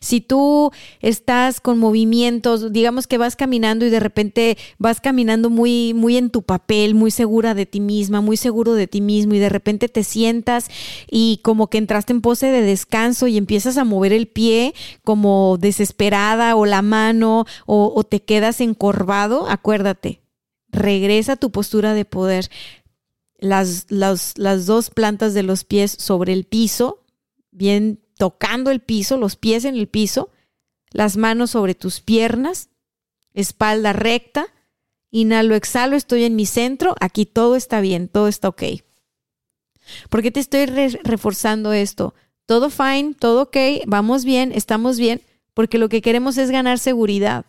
Si 0.00 0.20
tú 0.20 0.72
estás 1.00 1.60
con 1.60 1.78
movimientos, 1.78 2.72
digamos 2.72 3.06
que 3.06 3.18
vas 3.18 3.36
caminando 3.36 3.84
y 3.84 3.90
de 3.90 4.00
repente 4.00 4.56
vas 4.78 5.00
caminando 5.00 5.50
muy, 5.50 5.94
muy 5.94 6.16
en 6.16 6.30
tu 6.30 6.42
papel, 6.42 6.94
muy 6.94 7.10
segura 7.10 7.54
de 7.54 7.66
ti 7.66 7.80
misma, 7.80 8.20
muy 8.20 8.36
seguro 8.36 8.74
de 8.74 8.86
ti 8.86 9.00
mismo 9.00 9.34
y 9.34 9.38
de 9.38 9.48
repente 9.48 9.88
te 9.88 10.04
sientas 10.04 10.68
y 11.10 11.40
como 11.42 11.68
que 11.68 11.78
entraste 11.78 12.12
en 12.12 12.20
pose 12.20 12.46
de 12.46 12.62
descanso 12.62 13.26
y 13.26 13.36
empiezas 13.36 13.76
a 13.76 13.84
mover 13.84 14.12
el 14.12 14.28
pie 14.28 14.74
como 15.04 15.58
desesperada 15.60 16.56
o 16.56 16.66
la 16.66 16.82
mano 16.82 17.44
o, 17.66 17.92
o 17.94 18.04
te 18.04 18.20
quedas 18.22 18.60
encorvado, 18.60 19.48
acuérdate, 19.48 20.20
regresa 20.70 21.32
a 21.32 21.36
tu 21.36 21.50
postura 21.50 21.94
de 21.94 22.04
poder 22.04 22.48
las, 23.38 23.86
las 23.88 24.66
dos 24.66 24.90
plantas 24.90 25.34
de 25.34 25.42
los 25.42 25.64
pies 25.64 25.96
sobre 25.98 26.32
el 26.32 26.44
piso, 26.44 27.04
bien 27.50 28.00
tocando 28.16 28.70
el 28.70 28.80
piso, 28.80 29.16
los 29.16 29.36
pies 29.36 29.64
en 29.64 29.76
el 29.76 29.88
piso, 29.88 30.30
las 30.90 31.16
manos 31.16 31.50
sobre 31.50 31.74
tus 31.74 32.00
piernas, 32.00 32.70
espalda 33.34 33.92
recta, 33.92 34.46
inhalo, 35.10 35.54
exhalo, 35.54 35.96
estoy 35.96 36.24
en 36.24 36.36
mi 36.36 36.46
centro, 36.46 36.94
aquí 37.00 37.26
todo 37.26 37.56
está 37.56 37.80
bien, 37.80 38.08
todo 38.08 38.28
está 38.28 38.48
ok. 38.48 38.62
¿Por 40.08 40.22
qué 40.22 40.30
te 40.30 40.40
estoy 40.40 40.66
reforzando 40.66 41.72
esto? 41.72 42.14
Todo 42.46 42.70
fine, 42.70 43.14
todo 43.18 43.42
ok, 43.42 43.56
vamos 43.86 44.24
bien, 44.24 44.52
estamos 44.52 44.98
bien, 44.98 45.20
porque 45.54 45.78
lo 45.78 45.88
que 45.88 46.02
queremos 46.02 46.38
es 46.38 46.50
ganar 46.50 46.78
seguridad. 46.78 47.44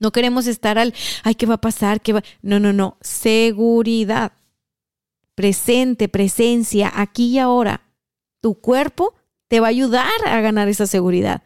No 0.00 0.12
queremos 0.12 0.46
estar 0.46 0.78
al, 0.78 0.92
ay, 1.22 1.34
¿qué 1.36 1.46
va 1.46 1.54
a 1.54 1.60
pasar? 1.60 2.00
¿Qué 2.00 2.12
va? 2.12 2.22
No, 2.42 2.60
no, 2.60 2.72
no, 2.72 2.98
seguridad 3.00 4.32
presente, 5.34 6.08
presencia, 6.08 6.90
aquí 6.94 7.26
y 7.28 7.38
ahora. 7.38 7.82
Tu 8.40 8.54
cuerpo 8.60 9.14
te 9.48 9.60
va 9.60 9.68
a 9.68 9.70
ayudar 9.70 10.10
a 10.26 10.40
ganar 10.40 10.68
esa 10.68 10.86
seguridad. 10.86 11.42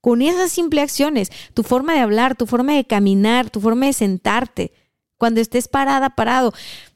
Con 0.00 0.22
esas 0.22 0.50
simples 0.50 0.84
acciones, 0.84 1.30
tu 1.52 1.62
forma 1.62 1.94
de 1.94 2.00
hablar, 2.00 2.36
tu 2.36 2.46
forma 2.46 2.74
de 2.74 2.86
caminar, 2.86 3.50
tu 3.50 3.60
forma 3.60 3.86
de 3.86 3.92
sentarte, 3.92 4.72
cuando 5.18 5.40
estés 5.40 5.68
parada, 5.68 6.10
parado. 6.10 6.54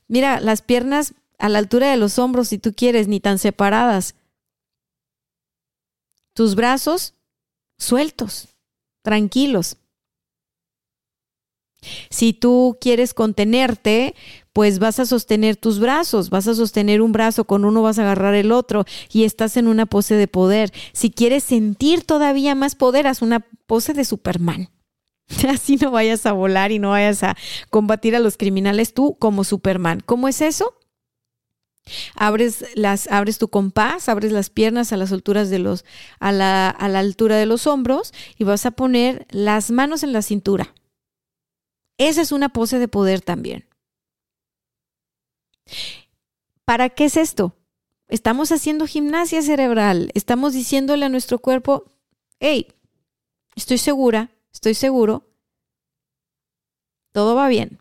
Mira, 0.08 0.40
las 0.40 0.62
piernas 0.62 1.14
a 1.38 1.48
la 1.50 1.58
altura 1.58 1.90
de 1.90 1.98
los 1.98 2.18
hombros, 2.18 2.48
si 2.48 2.58
tú 2.58 2.72
quieres, 2.74 3.08
ni 3.08 3.20
tan 3.20 3.38
separadas. 3.38 4.14
Tus 6.32 6.54
brazos 6.54 7.14
sueltos, 7.78 8.48
tranquilos. 9.02 9.76
Si 12.10 12.32
tú 12.32 12.78
quieres 12.80 13.12
contenerte, 13.12 14.14
pues 14.54 14.78
vas 14.78 15.00
a 15.00 15.04
sostener 15.04 15.56
tus 15.56 15.80
brazos, 15.80 16.30
vas 16.30 16.46
a 16.46 16.54
sostener 16.54 17.02
un 17.02 17.10
brazo, 17.10 17.44
con 17.44 17.64
uno 17.64 17.82
vas 17.82 17.98
a 17.98 18.02
agarrar 18.02 18.34
el 18.36 18.52
otro 18.52 18.84
y 19.12 19.24
estás 19.24 19.56
en 19.56 19.66
una 19.66 19.84
pose 19.84 20.14
de 20.14 20.28
poder. 20.28 20.72
Si 20.92 21.10
quieres 21.10 21.42
sentir 21.42 22.04
todavía 22.04 22.54
más 22.54 22.76
poder, 22.76 23.08
haz 23.08 23.20
una 23.20 23.44
pose 23.66 23.94
de 23.94 24.04
Superman. 24.04 24.70
Así 25.48 25.76
no 25.76 25.90
vayas 25.90 26.24
a 26.24 26.32
volar 26.32 26.70
y 26.70 26.78
no 26.78 26.90
vayas 26.90 27.24
a 27.24 27.36
combatir 27.68 28.14
a 28.14 28.20
los 28.20 28.36
criminales 28.36 28.94
tú 28.94 29.16
como 29.18 29.42
Superman. 29.42 30.00
¿Cómo 30.06 30.28
es 30.28 30.40
eso? 30.40 30.78
Abres, 32.14 32.64
las, 32.76 33.10
abres 33.10 33.38
tu 33.38 33.48
compás, 33.48 34.08
abres 34.08 34.30
las 34.30 34.50
piernas 34.50 34.92
a 34.92 34.96
las 34.96 35.10
alturas 35.10 35.50
de 35.50 35.58
los, 35.58 35.84
a 36.20 36.30
la, 36.30 36.70
a 36.70 36.88
la 36.88 37.00
altura 37.00 37.36
de 37.38 37.46
los 37.46 37.66
hombros 37.66 38.14
y 38.38 38.44
vas 38.44 38.66
a 38.66 38.70
poner 38.70 39.26
las 39.30 39.72
manos 39.72 40.04
en 40.04 40.12
la 40.12 40.22
cintura. 40.22 40.72
Esa 41.98 42.22
es 42.22 42.30
una 42.30 42.50
pose 42.50 42.78
de 42.78 42.86
poder 42.86 43.20
también. 43.20 43.66
¿Para 46.64 46.90
qué 46.90 47.06
es 47.06 47.16
esto? 47.16 47.56
Estamos 48.08 48.52
haciendo 48.52 48.86
gimnasia 48.86 49.42
cerebral, 49.42 50.10
estamos 50.14 50.52
diciéndole 50.52 51.06
a 51.06 51.08
nuestro 51.08 51.38
cuerpo, 51.38 51.92
hey, 52.38 52.68
estoy 53.56 53.78
segura, 53.78 54.30
estoy 54.52 54.74
seguro, 54.74 55.24
todo 57.12 57.34
va 57.34 57.48
bien. 57.48 57.80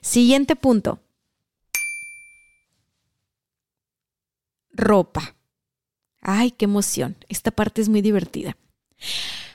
Siguiente 0.00 0.56
punto. 0.56 1.00
Ropa. 4.70 5.36
Ay, 6.20 6.50
qué 6.50 6.66
emoción. 6.66 7.16
Esta 7.28 7.50
parte 7.50 7.80
es 7.80 7.88
muy 7.88 8.02
divertida. 8.02 8.56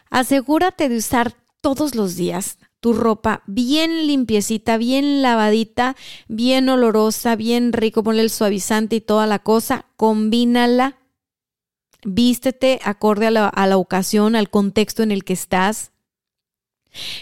Asegúrate 0.10 0.90
de 0.90 0.98
usar 0.98 1.36
todos 1.62 1.96
los 1.96 2.16
días 2.16 2.58
tu 2.82 2.94
ropa 2.94 3.44
bien 3.46 4.08
limpiecita, 4.08 4.76
bien 4.78 5.22
lavadita, 5.22 5.96
bien 6.28 6.68
olorosa, 6.68 7.38
bien 7.38 7.72
rico, 7.72 8.04
ponle 8.04 8.24
el 8.24 8.30
suavizante 8.30 8.98
y 8.98 9.02
toda 9.02 9.28
la 9.28 9.40
cosa, 9.40 9.86
combínala, 9.96 10.98
vístete 12.04 12.80
acorde 12.84 13.28
a 13.28 13.32
la, 13.32 13.48
a 13.48 13.68
la 13.68 13.78
ocasión, 13.78 14.36
al 14.36 14.50
contexto 14.50 15.04
en 15.04 15.12
el 15.12 15.24
que 15.24 15.34
estás. 15.34 15.92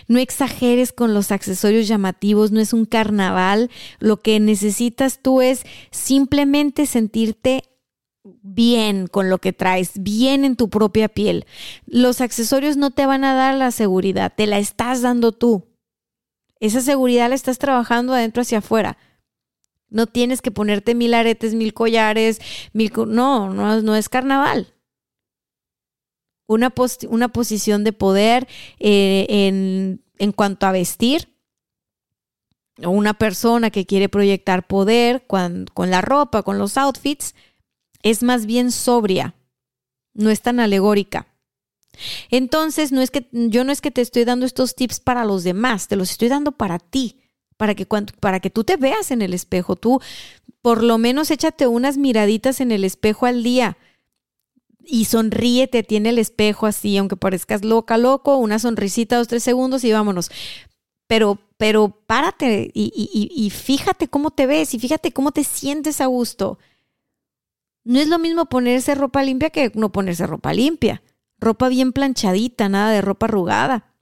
No 0.07 0.17
exageres 0.17 0.93
con 0.93 1.13
los 1.13 1.31
accesorios 1.31 1.87
llamativos, 1.87 2.51
no 2.51 2.59
es 2.59 2.73
un 2.73 2.85
carnaval. 2.85 3.69
Lo 3.99 4.21
que 4.21 4.39
necesitas 4.39 5.19
tú 5.21 5.41
es 5.41 5.63
simplemente 5.91 6.87
sentirte 6.87 7.68
bien 8.41 9.07
con 9.07 9.29
lo 9.29 9.37
que 9.37 9.53
traes, 9.53 9.91
bien 9.95 10.45
en 10.45 10.55
tu 10.55 10.69
propia 10.69 11.07
piel. 11.09 11.45
Los 11.85 12.21
accesorios 12.21 12.77
no 12.77 12.91
te 12.91 13.05
van 13.05 13.23
a 13.23 13.33
dar 13.33 13.55
la 13.55 13.71
seguridad, 13.71 14.33
te 14.35 14.47
la 14.47 14.59
estás 14.59 15.01
dando 15.01 15.31
tú. 15.31 15.67
Esa 16.59 16.81
seguridad 16.81 17.29
la 17.29 17.35
estás 17.35 17.57
trabajando 17.57 18.13
adentro 18.13 18.41
hacia 18.41 18.57
afuera. 18.59 18.97
No 19.89 20.07
tienes 20.07 20.41
que 20.41 20.51
ponerte 20.51 20.93
mil 20.93 21.13
aretes, 21.13 21.55
mil 21.55 21.73
collares, 21.73 22.39
mil... 22.73 22.91
No, 23.07 23.53
no, 23.53 23.81
no 23.81 23.95
es 23.95 24.09
carnaval. 24.09 24.73
Una, 26.47 26.73
una 27.09 27.27
posición 27.29 27.83
de 27.83 27.93
poder 27.93 28.47
eh, 28.79 29.25
en, 29.29 30.03
en 30.17 30.31
cuanto 30.31 30.65
a 30.67 30.71
vestir, 30.71 31.33
una 32.77 33.13
persona 33.13 33.71
que 33.71 33.85
quiere 33.85 34.09
proyectar 34.09 34.65
poder 34.65 35.25
con, 35.27 35.65
con 35.73 35.91
la 35.91 36.01
ropa, 36.01 36.43
con 36.43 36.57
los 36.57 36.77
outfits, 36.77 37.35
es 38.03 38.23
más 38.23 38.45
bien 38.45 38.71
sobria, 38.71 39.35
no 40.13 40.29
es 40.29 40.41
tan 40.41 40.59
alegórica. 40.59 41.27
Entonces, 42.29 42.91
no 42.91 43.01
es 43.01 43.11
que 43.11 43.27
yo 43.31 43.63
no 43.63 43.71
es 43.71 43.81
que 43.81 43.91
te 43.91 44.01
estoy 44.01 44.23
dando 44.25 44.45
estos 44.45 44.75
tips 44.75 44.99
para 44.99 45.25
los 45.25 45.43
demás, 45.43 45.87
te 45.87 45.95
los 45.95 46.11
estoy 46.11 46.29
dando 46.29 46.51
para 46.51 46.79
ti, 46.79 47.19
para 47.57 47.75
que 47.75 47.85
para 48.19 48.39
que 48.39 48.49
tú 48.49 48.63
te 48.63 48.77
veas 48.77 49.11
en 49.11 49.21
el 49.21 49.33
espejo, 49.33 49.75
tú 49.75 49.99
por 50.61 50.83
lo 50.83 50.97
menos 50.97 51.31
échate 51.31 51.67
unas 51.67 51.97
miraditas 51.97 52.61
en 52.61 52.71
el 52.71 52.83
espejo 52.83 53.25
al 53.25 53.43
día 53.43 53.77
y 54.85 55.05
sonríete, 55.05 55.83
tiene 55.83 56.09
el 56.09 56.19
espejo 56.19 56.65
así, 56.65 56.97
aunque 56.97 57.17
parezcas 57.17 57.63
loca, 57.63 57.97
loco, 57.97 58.37
una 58.37 58.59
sonrisita, 58.59 59.17
dos, 59.17 59.27
tres 59.27 59.43
segundos 59.43 59.83
y 59.83 59.91
vámonos. 59.91 60.31
Pero, 61.07 61.39
pero 61.57 61.89
párate 62.07 62.71
y, 62.73 62.91
y 63.35 63.49
fíjate 63.49 64.07
cómo 64.07 64.31
te 64.31 64.47
ves 64.47 64.73
y 64.73 64.79
fíjate 64.79 65.11
cómo 65.11 65.31
te 65.31 65.43
sientes 65.43 66.01
a 66.01 66.05
gusto. 66.05 66.59
No 67.83 67.99
es 67.99 68.07
lo 68.07 68.19
mismo 68.19 68.45
ponerse 68.45 68.95
ropa 68.95 69.23
limpia 69.23 69.49
que 69.49 69.71
no 69.75 69.91
ponerse 69.91 70.27
ropa 70.27 70.53
limpia. 70.53 71.01
Ropa 71.39 71.69
bien 71.69 71.93
planchadita, 71.93 72.69
nada 72.69 72.91
de 72.91 73.01
ropa 73.01 73.25
arrugada. 73.27 73.95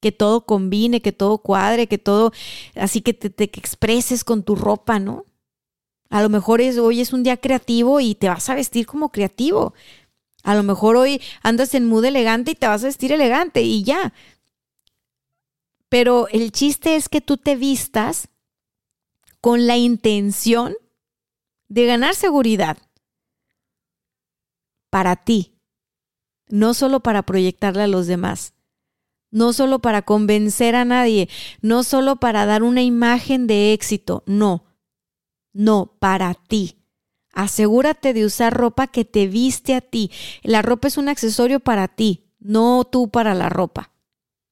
Que 0.00 0.12
todo 0.12 0.44
combine, 0.44 1.00
que 1.00 1.12
todo 1.12 1.38
cuadre, 1.38 1.86
que 1.86 1.98
todo, 1.98 2.32
así 2.74 3.00
que 3.00 3.14
te, 3.14 3.44
expreses 3.44 4.24
con 4.24 4.42
tu 4.42 4.56
ropa, 4.56 4.98
¿no? 4.98 5.24
A 6.10 6.22
lo 6.22 6.28
mejor 6.28 6.60
es, 6.60 6.78
hoy 6.78 7.00
es 7.00 7.12
un 7.12 7.22
día 7.22 7.36
creativo 7.36 8.00
y 8.00 8.14
te 8.14 8.28
vas 8.28 8.48
a 8.48 8.54
vestir 8.54 8.86
como 8.86 9.10
creativo. 9.10 9.74
A 10.42 10.54
lo 10.54 10.62
mejor 10.62 10.96
hoy 10.96 11.20
andas 11.42 11.74
en 11.74 11.86
mood 11.86 12.04
elegante 12.04 12.52
y 12.52 12.54
te 12.54 12.66
vas 12.66 12.82
a 12.82 12.86
vestir 12.86 13.12
elegante 13.12 13.62
y 13.62 13.82
ya. 13.84 14.12
Pero 15.88 16.28
el 16.28 16.52
chiste 16.52 16.96
es 16.96 17.08
que 17.08 17.20
tú 17.20 17.36
te 17.36 17.56
vistas 17.56 18.28
con 19.40 19.66
la 19.66 19.76
intención 19.76 20.76
de 21.68 21.86
ganar 21.86 22.14
seguridad 22.14 22.78
para 24.90 25.16
ti, 25.16 25.58
no 26.48 26.74
solo 26.74 27.00
para 27.00 27.22
proyectarle 27.22 27.82
a 27.82 27.88
los 27.88 28.06
demás, 28.06 28.54
no 29.30 29.52
solo 29.52 29.80
para 29.80 30.02
convencer 30.02 30.74
a 30.74 30.84
nadie, 30.84 31.28
no 31.60 31.82
solo 31.82 32.16
para 32.16 32.46
dar 32.46 32.62
una 32.62 32.82
imagen 32.82 33.46
de 33.46 33.72
éxito, 33.72 34.22
no, 34.26 34.64
no, 35.52 35.96
para 35.98 36.34
ti. 36.34 36.82
Asegúrate 37.32 38.14
de 38.14 38.24
usar 38.24 38.54
ropa 38.54 38.86
que 38.86 39.04
te 39.04 39.26
viste 39.26 39.74
a 39.74 39.82
ti. 39.82 40.10
La 40.42 40.62
ropa 40.62 40.88
es 40.88 40.96
un 40.96 41.08
accesorio 41.08 41.60
para 41.60 41.88
ti, 41.88 42.30
no 42.38 42.84
tú 42.84 43.10
para 43.10 43.34
la 43.34 43.48
ropa. 43.48 43.92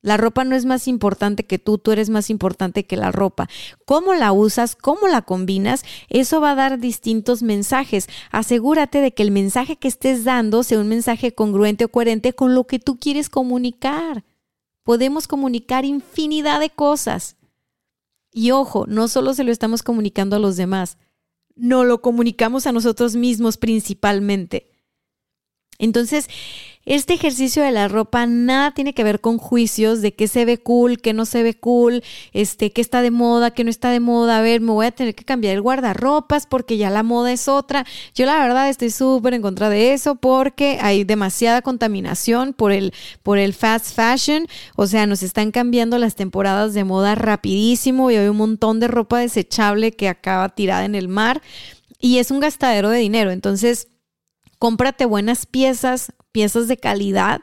La 0.04 0.18
ropa 0.18 0.44
no 0.44 0.54
es 0.54 0.66
más 0.66 0.86
importante 0.86 1.46
que 1.46 1.58
tú, 1.58 1.78
tú 1.78 1.90
eres 1.90 2.10
más 2.10 2.28
importante 2.28 2.84
que 2.84 2.98
la 2.98 3.10
ropa. 3.10 3.48
¿Cómo 3.86 4.12
la 4.12 4.32
usas? 4.32 4.76
¿Cómo 4.76 5.08
la 5.08 5.22
combinas? 5.22 5.82
Eso 6.10 6.42
va 6.42 6.50
a 6.50 6.54
dar 6.54 6.78
distintos 6.78 7.42
mensajes. 7.42 8.08
Asegúrate 8.30 9.00
de 9.00 9.14
que 9.14 9.22
el 9.22 9.30
mensaje 9.30 9.76
que 9.76 9.88
estés 9.88 10.24
dando 10.24 10.62
sea 10.62 10.78
un 10.78 10.88
mensaje 10.88 11.34
congruente 11.34 11.86
o 11.86 11.88
coherente 11.88 12.34
con 12.34 12.54
lo 12.54 12.66
que 12.66 12.78
tú 12.78 12.98
quieres 12.98 13.30
comunicar. 13.30 14.24
Podemos 14.82 15.26
comunicar 15.26 15.86
infinidad 15.86 16.60
de 16.60 16.68
cosas. 16.68 17.36
Y 18.30 18.50
ojo, 18.50 18.84
no 18.86 19.08
solo 19.08 19.32
se 19.32 19.42
lo 19.42 19.52
estamos 19.52 19.82
comunicando 19.82 20.36
a 20.36 20.38
los 20.38 20.58
demás, 20.58 20.98
no 21.56 21.82
lo 21.84 22.02
comunicamos 22.02 22.66
a 22.66 22.72
nosotros 22.72 23.16
mismos 23.16 23.56
principalmente. 23.56 24.70
Entonces, 25.78 26.28
este 26.86 27.14
ejercicio 27.14 27.62
de 27.62 27.72
la 27.72 27.88
ropa 27.88 28.26
nada 28.26 28.72
tiene 28.72 28.92
que 28.92 29.04
ver 29.04 29.20
con 29.20 29.38
juicios 29.38 30.02
de 30.02 30.14
qué 30.14 30.28
se 30.28 30.44
ve 30.44 30.58
cool, 30.58 31.00
qué 31.00 31.12
no 31.12 31.24
se 31.24 31.42
ve 31.42 31.54
cool, 31.54 32.02
este, 32.32 32.72
qué 32.72 32.80
está 32.80 33.00
de 33.02 33.10
moda, 33.10 33.52
qué 33.52 33.64
no 33.64 33.70
está 33.70 33.90
de 33.90 34.00
moda. 34.00 34.38
A 34.38 34.42
ver, 34.42 34.60
me 34.60 34.72
voy 34.72 34.86
a 34.86 34.90
tener 34.90 35.14
que 35.14 35.24
cambiar 35.24 35.54
el 35.54 35.62
guardarropas 35.62 36.46
porque 36.46 36.76
ya 36.76 36.90
la 36.90 37.02
moda 37.02 37.32
es 37.32 37.48
otra. 37.48 37.86
Yo 38.14 38.26
la 38.26 38.38
verdad 38.38 38.68
estoy 38.68 38.90
súper 38.90 39.34
en 39.34 39.42
contra 39.42 39.68
de 39.68 39.94
eso 39.94 40.16
porque 40.16 40.78
hay 40.80 41.04
demasiada 41.04 41.62
contaminación 41.62 42.52
por 42.52 42.72
el, 42.72 42.92
por 43.22 43.38
el 43.38 43.54
fast 43.54 43.94
fashion. 43.94 44.46
O 44.76 44.86
sea, 44.86 45.06
nos 45.06 45.22
están 45.22 45.50
cambiando 45.50 45.98
las 45.98 46.16
temporadas 46.16 46.74
de 46.74 46.84
moda 46.84 47.14
rapidísimo 47.14 48.10
y 48.10 48.16
hay 48.16 48.28
un 48.28 48.36
montón 48.36 48.80
de 48.80 48.88
ropa 48.88 49.18
desechable 49.18 49.92
que 49.92 50.08
acaba 50.08 50.50
tirada 50.50 50.84
en 50.84 50.94
el 50.94 51.08
mar 51.08 51.42
y 51.98 52.18
es 52.18 52.30
un 52.30 52.40
gastadero 52.40 52.90
de 52.90 52.98
dinero. 52.98 53.30
Entonces, 53.30 53.88
cómprate 54.58 55.06
buenas 55.06 55.46
piezas, 55.46 56.12
piezas 56.34 56.66
de 56.66 56.76
calidad 56.76 57.42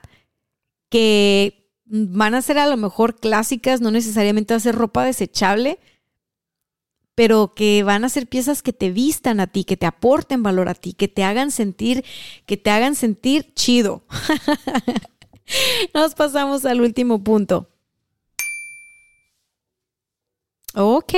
que 0.89 1.71
van 1.86 2.36
a 2.36 2.41
ser 2.41 2.58
a 2.58 2.67
lo 2.67 2.75
mejor 2.75 3.15
clásicas, 3.15 3.80
no 3.80 3.89
necesariamente 3.89 4.54
va 4.54 4.58
a 4.58 4.60
ser 4.60 4.75
ropa 4.75 5.06
desechable, 5.06 5.80
pero 7.15 7.54
que 7.56 7.84
van 7.84 8.04
a 8.04 8.10
ser 8.10 8.27
piezas 8.27 8.62
que 8.62 8.73
te 8.73 8.91
vistan 8.91 9.39
a 9.39 9.47
ti, 9.47 9.63
que 9.63 9.77
te 9.77 9.86
aporten 9.86 10.43
valor 10.43 10.67
a 10.67 10.73
ti, 10.73 10.91
que 10.91 11.08
te 11.08 11.23
hagan 11.23 11.51
sentir, 11.51 12.04
que 12.45 12.58
te 12.58 12.69
hagan 12.69 12.95
sentir 12.95 13.54
chido. 13.54 14.04
Nos 15.93 16.13
pasamos 16.13 16.65
al 16.65 16.82
último 16.82 17.23
punto. 17.23 17.69
Ok. 20.75 21.13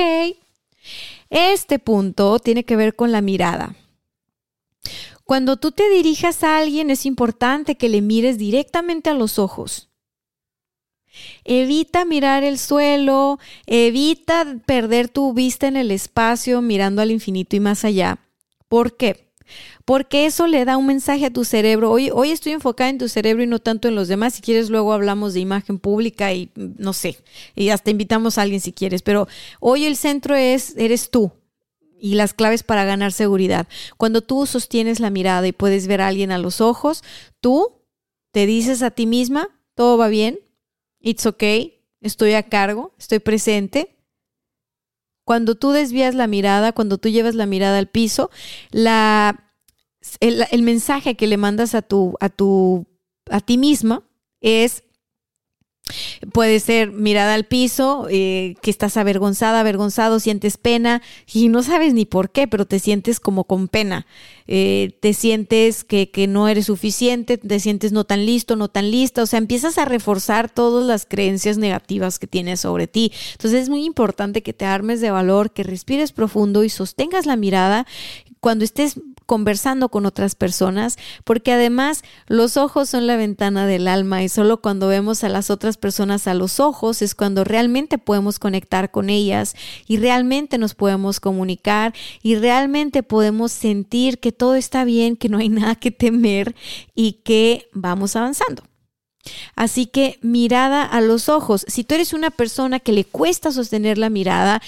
Este 1.28 1.80
punto 1.80 2.38
tiene 2.38 2.64
que 2.64 2.76
ver 2.76 2.94
con 2.94 3.10
la 3.10 3.20
mirada. 3.20 3.74
Cuando 5.24 5.56
tú 5.56 5.72
te 5.72 5.88
dirijas 5.88 6.44
a 6.44 6.58
alguien 6.58 6.90
es 6.90 7.06
importante 7.06 7.76
que 7.76 7.88
le 7.88 8.02
mires 8.02 8.38
directamente 8.38 9.08
a 9.10 9.14
los 9.14 9.38
ojos. 9.38 9.88
Evita 11.44 12.04
mirar 12.04 12.44
el 12.44 12.58
suelo, 12.58 13.38
evita 13.66 14.58
perder 14.66 15.08
tu 15.08 15.32
vista 15.32 15.66
en 15.66 15.76
el 15.76 15.90
espacio 15.90 16.60
mirando 16.60 17.00
al 17.00 17.10
infinito 17.10 17.56
y 17.56 17.60
más 17.60 17.84
allá. 17.84 18.18
¿Por 18.68 18.96
qué? 18.96 19.24
Porque 19.84 20.26
eso 20.26 20.46
le 20.46 20.64
da 20.64 20.76
un 20.76 20.86
mensaje 20.86 21.26
a 21.26 21.32
tu 21.32 21.44
cerebro. 21.44 21.90
Hoy, 21.90 22.10
hoy 22.12 22.30
estoy 22.30 22.52
enfocada 22.52 22.90
en 22.90 22.98
tu 22.98 23.08
cerebro 23.08 23.42
y 23.42 23.46
no 23.46 23.58
tanto 23.58 23.88
en 23.88 23.94
los 23.94 24.08
demás. 24.08 24.34
Si 24.34 24.42
quieres, 24.42 24.70
luego 24.70 24.92
hablamos 24.92 25.34
de 25.34 25.40
imagen 25.40 25.78
pública 25.78 26.32
y 26.32 26.50
no 26.54 26.92
sé, 26.92 27.18
y 27.54 27.68
hasta 27.68 27.90
invitamos 27.90 28.36
a 28.36 28.42
alguien 28.42 28.60
si 28.60 28.72
quieres. 28.72 29.02
Pero 29.02 29.28
hoy 29.60 29.84
el 29.84 29.96
centro 29.96 30.34
es, 30.34 30.76
eres 30.76 31.10
tú, 31.10 31.32
y 32.04 32.16
las 32.16 32.34
claves 32.34 32.62
para 32.62 32.84
ganar 32.84 33.12
seguridad. 33.12 33.66
Cuando 33.96 34.20
tú 34.20 34.44
sostienes 34.44 35.00
la 35.00 35.08
mirada 35.08 35.46
y 35.46 35.52
puedes 35.52 35.86
ver 35.86 36.02
a 36.02 36.08
alguien 36.08 36.32
a 36.32 36.38
los 36.38 36.60
ojos, 36.60 37.02
tú 37.40 37.80
te 38.30 38.44
dices 38.44 38.82
a 38.82 38.90
ti 38.90 39.06
misma, 39.06 39.48
todo 39.74 39.96
va 39.96 40.08
bien, 40.08 40.38
it's 41.00 41.24
okay, 41.24 41.82
estoy 42.02 42.34
a 42.34 42.42
cargo, 42.42 42.94
estoy 42.98 43.20
presente. 43.20 43.96
Cuando 45.24 45.54
tú 45.54 45.70
desvías 45.70 46.14
la 46.14 46.26
mirada, 46.26 46.72
cuando 46.72 46.98
tú 46.98 47.08
llevas 47.08 47.36
la 47.36 47.46
mirada 47.46 47.78
al 47.78 47.88
piso, 47.88 48.30
la, 48.70 49.54
el, 50.20 50.44
el 50.50 50.60
mensaje 50.60 51.14
que 51.14 51.26
le 51.26 51.38
mandas 51.38 51.74
a 51.74 51.80
tu, 51.80 52.16
a 52.20 52.28
tu, 52.28 52.86
a 53.30 53.40
ti 53.40 53.56
misma 53.56 54.02
es 54.42 54.83
Puede 56.32 56.60
ser 56.60 56.92
mirada 56.92 57.34
al 57.34 57.44
piso, 57.44 58.06
eh, 58.10 58.54
que 58.62 58.70
estás 58.70 58.96
avergonzada, 58.96 59.60
avergonzado, 59.60 60.18
sientes 60.18 60.56
pena 60.56 61.02
y 61.30 61.48
no 61.48 61.62
sabes 61.62 61.92
ni 61.92 62.06
por 62.06 62.30
qué, 62.30 62.48
pero 62.48 62.64
te 62.64 62.78
sientes 62.78 63.20
como 63.20 63.44
con 63.44 63.68
pena. 63.68 64.06
Eh, 64.46 64.96
te 65.00 65.12
sientes 65.12 65.84
que, 65.84 66.10
que, 66.10 66.26
no 66.26 66.48
eres 66.48 66.66
suficiente, 66.66 67.36
te 67.36 67.60
sientes 67.60 67.92
no 67.92 68.04
tan 68.04 68.24
listo, 68.24 68.56
no 68.56 68.68
tan 68.68 68.90
lista. 68.90 69.22
O 69.22 69.26
sea, 69.26 69.38
empiezas 69.38 69.76
a 69.76 69.84
reforzar 69.84 70.50
todas 70.50 70.86
las 70.86 71.04
creencias 71.04 71.58
negativas 71.58 72.18
que 72.18 72.26
tienes 72.26 72.60
sobre 72.60 72.86
ti. 72.86 73.12
Entonces 73.32 73.62
es 73.62 73.68
muy 73.68 73.84
importante 73.84 74.42
que 74.42 74.54
te 74.54 74.64
armes 74.64 75.02
de 75.02 75.10
valor, 75.10 75.52
que 75.52 75.64
respires 75.64 76.12
profundo 76.12 76.64
y 76.64 76.70
sostengas 76.70 77.26
la 77.26 77.36
mirada 77.36 77.86
cuando 78.40 78.64
estés 78.64 79.00
conversando 79.26 79.88
con 79.88 80.06
otras 80.06 80.34
personas, 80.34 80.96
porque 81.24 81.52
además 81.52 82.02
los 82.26 82.56
ojos 82.56 82.88
son 82.88 83.06
la 83.06 83.16
ventana 83.16 83.66
del 83.66 83.88
alma 83.88 84.22
y 84.22 84.28
solo 84.28 84.60
cuando 84.60 84.88
vemos 84.88 85.24
a 85.24 85.28
las 85.28 85.50
otras 85.50 85.76
personas 85.76 86.26
a 86.26 86.34
los 86.34 86.60
ojos 86.60 87.02
es 87.02 87.14
cuando 87.14 87.44
realmente 87.44 87.98
podemos 87.98 88.38
conectar 88.38 88.90
con 88.90 89.10
ellas 89.10 89.54
y 89.86 89.96
realmente 89.96 90.58
nos 90.58 90.74
podemos 90.74 91.20
comunicar 91.20 91.94
y 92.22 92.36
realmente 92.36 93.02
podemos 93.02 93.52
sentir 93.52 94.18
que 94.18 94.32
todo 94.32 94.54
está 94.54 94.84
bien, 94.84 95.16
que 95.16 95.28
no 95.28 95.38
hay 95.38 95.48
nada 95.48 95.74
que 95.74 95.90
temer 95.90 96.54
y 96.94 97.22
que 97.24 97.68
vamos 97.72 98.16
avanzando. 98.16 98.62
Así 99.56 99.86
que 99.86 100.18
mirada 100.20 100.84
a 100.84 101.00
los 101.00 101.28
ojos. 101.28 101.64
Si 101.68 101.84
tú 101.84 101.94
eres 101.94 102.12
una 102.12 102.30
persona 102.30 102.80
que 102.80 102.92
le 102.92 103.04
cuesta 103.04 103.52
sostener 103.52 103.98
la 103.98 104.10
mirada, 104.10 104.60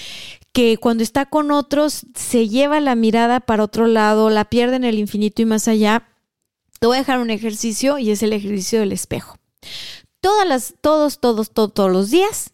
que 0.57 0.77
cuando 0.77 1.03
está 1.03 1.27
con 1.27 1.51
otros 1.51 2.07
se 2.15 2.49
lleva 2.49 2.79
la 2.79 2.95
mirada 2.95 3.41
para 3.41 3.63
otro 3.63 3.85
lado, 3.85 4.31
la 4.31 4.45
pierde 4.45 4.77
en 4.77 4.85
el 4.85 4.97
infinito 4.97 5.43
y 5.43 5.45
más 5.45 5.67
allá. 5.67 6.09
Te 6.79 6.87
voy 6.87 6.95
a 6.95 7.01
dejar 7.01 7.19
un 7.19 7.29
ejercicio 7.29 7.99
y 7.99 8.09
es 8.09 8.23
el 8.23 8.33
ejercicio 8.33 8.79
del 8.79 8.91
espejo. 8.91 9.37
Todas 10.19 10.47
las, 10.47 10.73
todos, 10.81 11.19
todos, 11.19 11.51
todos, 11.51 11.75
todos 11.75 11.91
los 11.91 12.09
días, 12.09 12.53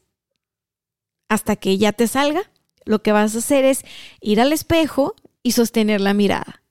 hasta 1.30 1.56
que 1.56 1.78
ya 1.78 1.94
te 1.94 2.10
salga, 2.10 2.52
lo 2.84 3.02
que 3.02 3.14
vas 3.14 3.36
a 3.36 3.38
hacer 3.38 3.64
es 3.64 3.86
ir 4.20 4.42
al 4.42 4.52
espejo 4.52 5.16
y 5.42 5.54
sostener 5.54 6.02
la 6.02 6.14
mirada. 6.14 6.62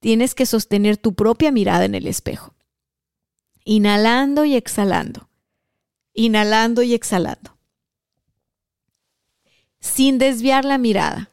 Tienes 0.00 0.34
que 0.34 0.46
sostener 0.46 0.96
tu 0.96 1.14
propia 1.14 1.52
mirada 1.52 1.84
en 1.84 1.94
el 1.94 2.08
espejo. 2.08 2.52
Inhalando 3.64 4.44
y 4.44 4.56
exhalando. 4.56 5.28
Inhalando 6.14 6.82
y 6.82 6.94
exhalando 6.94 7.52
sin 9.82 10.16
desviar 10.16 10.64
la 10.64 10.78
mirada. 10.78 11.30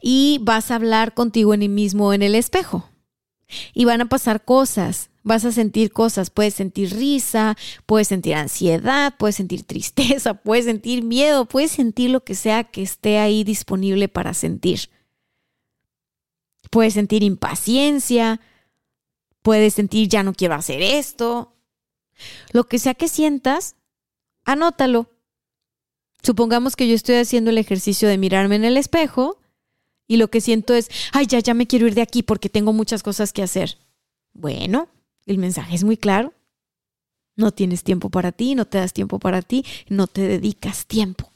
Y 0.00 0.38
vas 0.40 0.70
a 0.70 0.76
hablar 0.76 1.12
contigo 1.12 1.52
en 1.52 1.62
el 1.62 1.68
mismo 1.68 2.14
en 2.14 2.22
el 2.22 2.34
espejo. 2.34 2.88
Y 3.74 3.84
van 3.84 4.00
a 4.00 4.08
pasar 4.08 4.44
cosas, 4.44 5.10
vas 5.22 5.44
a 5.44 5.52
sentir 5.52 5.92
cosas, 5.92 6.30
puedes 6.30 6.54
sentir 6.54 6.94
risa, 6.94 7.56
puedes 7.86 8.08
sentir 8.08 8.36
ansiedad, 8.36 9.14
puedes 9.18 9.36
sentir 9.36 9.62
tristeza, 9.66 10.34
puedes 10.34 10.64
sentir 10.64 11.02
miedo, 11.02 11.44
puedes 11.44 11.72
sentir 11.72 12.10
lo 12.10 12.24
que 12.24 12.34
sea 12.34 12.64
que 12.64 12.82
esté 12.82 13.18
ahí 13.18 13.44
disponible 13.44 14.08
para 14.08 14.32
sentir. 14.32 14.90
Puedes 16.70 16.94
sentir 16.94 17.22
impaciencia, 17.22 18.40
puedes 19.42 19.74
sentir 19.74 20.08
ya 20.08 20.22
no 20.22 20.32
quiero 20.32 20.54
hacer 20.54 20.82
esto. 20.82 21.52
Lo 22.52 22.64
que 22.64 22.78
sea 22.78 22.94
que 22.94 23.08
sientas, 23.08 23.76
anótalo 24.44 25.13
Supongamos 26.24 26.74
que 26.74 26.88
yo 26.88 26.94
estoy 26.94 27.16
haciendo 27.16 27.50
el 27.50 27.58
ejercicio 27.58 28.08
de 28.08 28.16
mirarme 28.16 28.56
en 28.56 28.64
el 28.64 28.78
espejo 28.78 29.38
y 30.08 30.16
lo 30.16 30.28
que 30.28 30.40
siento 30.40 30.72
es, 30.72 30.88
ay, 31.12 31.26
ya, 31.26 31.38
ya 31.38 31.52
me 31.52 31.66
quiero 31.66 31.86
ir 31.86 31.94
de 31.94 32.00
aquí 32.00 32.22
porque 32.22 32.48
tengo 32.48 32.72
muchas 32.72 33.02
cosas 33.02 33.34
que 33.34 33.42
hacer. 33.42 33.76
Bueno, 34.32 34.88
el 35.26 35.36
mensaje 35.36 35.74
es 35.74 35.84
muy 35.84 35.98
claro. 35.98 36.32
No 37.36 37.52
tienes 37.52 37.84
tiempo 37.84 38.08
para 38.08 38.32
ti, 38.32 38.54
no 38.54 38.64
te 38.64 38.78
das 38.78 38.94
tiempo 38.94 39.18
para 39.18 39.42
ti, 39.42 39.66
no 39.88 40.06
te 40.06 40.22
dedicas 40.22 40.86
tiempo. 40.86 41.30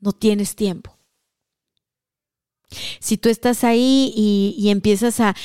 No 0.00 0.12
tienes 0.12 0.56
tiempo. 0.56 0.96
Si 2.98 3.18
tú 3.18 3.28
estás 3.28 3.62
ahí 3.62 4.12
y, 4.16 4.56
y 4.58 4.70
empiezas 4.70 5.20
a 5.20 5.36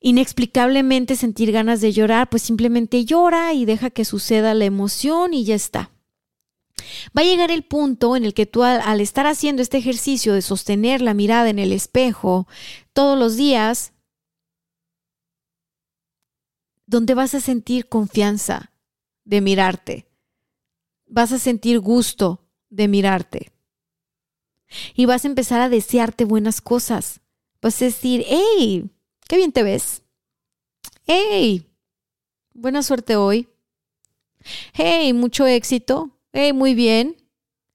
inexplicablemente 0.00 1.14
sentir 1.14 1.52
ganas 1.52 1.82
de 1.82 1.92
llorar, 1.92 2.30
pues 2.30 2.42
simplemente 2.42 3.04
llora 3.04 3.52
y 3.52 3.66
deja 3.66 3.90
que 3.90 4.06
suceda 4.06 4.54
la 4.54 4.64
emoción 4.64 5.34
y 5.34 5.44
ya 5.44 5.54
está. 5.54 5.90
Va 7.16 7.22
a 7.22 7.24
llegar 7.24 7.50
el 7.50 7.64
punto 7.64 8.16
en 8.16 8.24
el 8.24 8.34
que 8.34 8.46
tú 8.46 8.62
al, 8.62 9.00
estar 9.00 9.26
haciendo 9.26 9.62
este 9.62 9.78
ejercicio 9.78 10.34
de 10.34 10.42
sostener 10.42 11.00
la 11.00 11.14
mirada 11.14 11.48
en 11.48 11.58
el 11.58 11.72
espejo 11.72 12.46
todos 12.92 13.18
los 13.18 13.36
días, 13.36 13.92
donde 16.86 17.14
vas 17.14 17.34
a 17.34 17.40
sentir 17.40 17.88
confianza 17.88 18.72
de 19.24 19.40
mirarte, 19.40 20.08
vas 21.06 21.32
a 21.32 21.38
sentir 21.38 21.80
gusto 21.80 22.46
de 22.70 22.88
mirarte 22.88 23.52
y 24.94 25.06
vas 25.06 25.24
a 25.24 25.28
empezar 25.28 25.60
a 25.60 25.68
desearte 25.68 26.24
buenas 26.24 26.60
cosas. 26.60 27.20
Vas 27.60 27.80
a 27.82 27.86
decir, 27.86 28.24
hey, 28.26 28.90
qué 29.28 29.36
bien 29.36 29.52
te 29.52 29.62
ves. 29.62 30.02
Hey, 31.04 31.66
buena 32.52 32.82
suerte 32.82 33.16
hoy. 33.16 33.48
Hey, 34.74 35.12
mucho 35.12 35.46
éxito 35.46 36.17
muy 36.54 36.74
bien, 36.74 37.16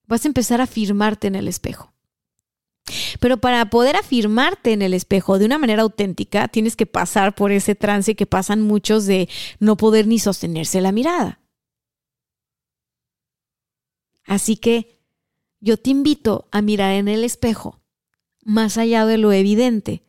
vas 0.05 0.25
a 0.25 0.27
empezar 0.27 0.61
a 0.61 0.65
afirmarte 0.65 1.27
en 1.27 1.35
el 1.35 1.47
espejo. 1.47 1.93
Pero 3.19 3.37
para 3.37 3.69
poder 3.69 3.95
afirmarte 3.95 4.73
en 4.73 4.81
el 4.81 4.93
espejo 4.93 5.39
de 5.39 5.45
una 5.45 5.57
manera 5.57 5.83
auténtica, 5.83 6.47
tienes 6.47 6.75
que 6.75 6.85
pasar 6.85 7.35
por 7.35 7.51
ese 7.51 7.75
trance 7.75 8.15
que 8.15 8.25
pasan 8.25 8.61
muchos 8.61 9.05
de 9.05 9.29
no 9.59 9.77
poder 9.77 10.07
ni 10.07 10.19
sostenerse 10.19 10.81
la 10.81 10.91
mirada. 10.91 11.39
Así 14.25 14.57
que 14.57 14.99
yo 15.59 15.77
te 15.77 15.89
invito 15.89 16.47
a 16.51 16.61
mirar 16.61 16.93
en 16.93 17.07
el 17.07 17.23
espejo, 17.23 17.81
más 18.43 18.77
allá 18.77 19.05
de 19.05 19.17
lo 19.17 19.31
evidente. 19.31 20.03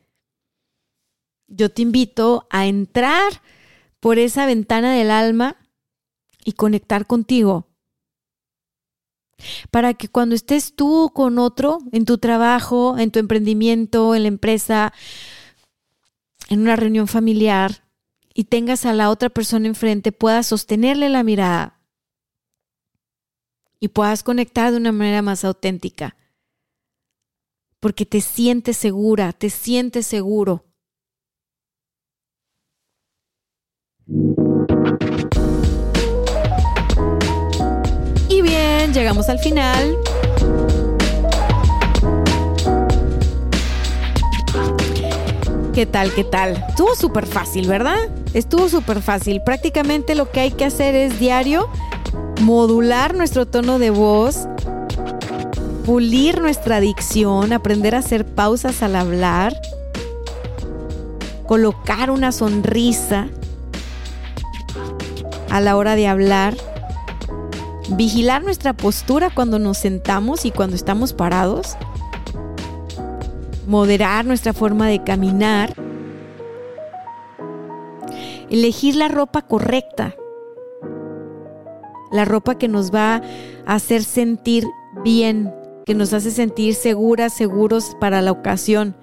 Yo 1.47 1.71
te 1.71 1.81
invito 1.81 2.47
a 2.49 2.65
entrar 2.67 3.41
por 3.99 4.19
esa 4.19 4.45
ventana 4.45 4.93
del 4.93 5.11
alma 5.11 5.57
y 6.43 6.53
conectar 6.53 7.07
contigo 7.07 7.74
para 9.71 9.93
que 9.93 10.07
cuando 10.07 10.35
estés 10.35 10.75
tú 10.75 11.11
con 11.13 11.39
otro 11.39 11.79
en 11.91 12.05
tu 12.05 12.17
trabajo, 12.17 12.97
en 12.97 13.11
tu 13.11 13.19
emprendimiento, 13.19 14.15
en 14.15 14.23
la 14.23 14.27
empresa, 14.27 14.93
en 16.49 16.61
una 16.61 16.75
reunión 16.75 17.07
familiar 17.07 17.83
y 18.33 18.45
tengas 18.45 18.85
a 18.85 18.93
la 18.93 19.09
otra 19.09 19.29
persona 19.29 19.67
enfrente, 19.67 20.11
puedas 20.11 20.47
sostenerle 20.47 21.09
la 21.09 21.23
mirada 21.23 21.79
y 23.79 23.89
puedas 23.89 24.23
conectar 24.23 24.71
de 24.71 24.77
una 24.77 24.91
manera 24.91 25.21
más 25.21 25.43
auténtica. 25.45 26.15
Porque 27.79 28.05
te 28.05 28.21
sientes 28.21 28.77
segura, 28.77 29.31
te 29.33 29.49
sientes 29.49 30.07
seguro 30.07 30.65
llegamos 38.93 39.29
al 39.29 39.39
final. 39.39 39.97
¿Qué 45.73 45.85
tal? 45.85 46.13
¿Qué 46.13 46.23
tal? 46.23 46.63
Estuvo 46.69 46.95
súper 46.95 47.25
fácil, 47.25 47.67
¿verdad? 47.67 47.97
Estuvo 48.33 48.69
súper 48.69 49.01
fácil. 49.01 49.41
Prácticamente 49.45 50.15
lo 50.15 50.31
que 50.31 50.39
hay 50.39 50.51
que 50.51 50.65
hacer 50.65 50.95
es 50.95 51.19
diario 51.19 51.69
modular 52.41 53.13
nuestro 53.13 53.45
tono 53.45 53.79
de 53.79 53.89
voz, 53.89 54.47
pulir 55.85 56.41
nuestra 56.41 56.79
dicción, 56.79 57.53
aprender 57.53 57.95
a 57.95 57.99
hacer 57.99 58.25
pausas 58.25 58.81
al 58.83 58.95
hablar 58.95 59.53
colocar 61.45 62.09
una 62.09 62.31
sonrisa 62.31 63.27
a 65.49 65.61
la 65.61 65.77
hora 65.77 65.95
de 65.95 66.07
hablar, 66.07 66.55
vigilar 67.89 68.43
nuestra 68.43 68.73
postura 68.73 69.29
cuando 69.29 69.59
nos 69.59 69.77
sentamos 69.77 70.45
y 70.45 70.51
cuando 70.51 70.75
estamos 70.75 71.13
parados, 71.13 71.77
moderar 73.67 74.25
nuestra 74.25 74.53
forma 74.53 74.87
de 74.87 75.03
caminar, 75.03 75.73
elegir 78.49 78.95
la 78.95 79.07
ropa 79.07 79.41
correcta, 79.41 80.15
la 82.11 82.25
ropa 82.25 82.57
que 82.57 82.67
nos 82.67 82.93
va 82.93 83.21
a 83.65 83.75
hacer 83.75 84.03
sentir 84.03 84.65
bien, 85.03 85.53
que 85.85 85.93
nos 85.93 86.13
hace 86.13 86.31
sentir 86.31 86.75
seguras, 86.75 87.33
seguros 87.33 87.95
para 87.99 88.21
la 88.21 88.31
ocasión. 88.31 88.95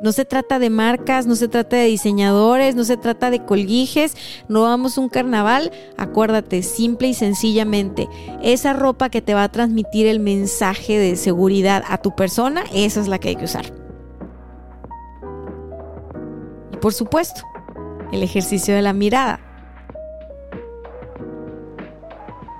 No 0.00 0.12
se 0.12 0.24
trata 0.24 0.58
de 0.58 0.70
marcas, 0.70 1.26
no 1.26 1.36
se 1.36 1.46
trata 1.46 1.76
de 1.76 1.84
diseñadores, 1.84 2.74
no 2.74 2.84
se 2.84 2.96
trata 2.96 3.30
de 3.30 3.44
colguijes, 3.44 4.16
no 4.48 4.62
vamos 4.62 4.96
a 4.96 5.02
un 5.02 5.10
carnaval. 5.10 5.70
Acuérdate, 5.98 6.62
simple 6.62 7.08
y 7.08 7.14
sencillamente, 7.14 8.08
esa 8.42 8.72
ropa 8.72 9.10
que 9.10 9.20
te 9.20 9.34
va 9.34 9.44
a 9.44 9.52
transmitir 9.52 10.06
el 10.06 10.18
mensaje 10.18 10.98
de 10.98 11.16
seguridad 11.16 11.84
a 11.86 11.98
tu 11.98 12.16
persona, 12.16 12.64
esa 12.72 13.00
es 13.02 13.08
la 13.08 13.18
que 13.18 13.28
hay 13.28 13.36
que 13.36 13.44
usar. 13.44 13.66
Y 16.72 16.76
por 16.78 16.94
supuesto, 16.94 17.42
el 18.10 18.22
ejercicio 18.22 18.74
de 18.74 18.80
la 18.80 18.94
mirada. 18.94 19.40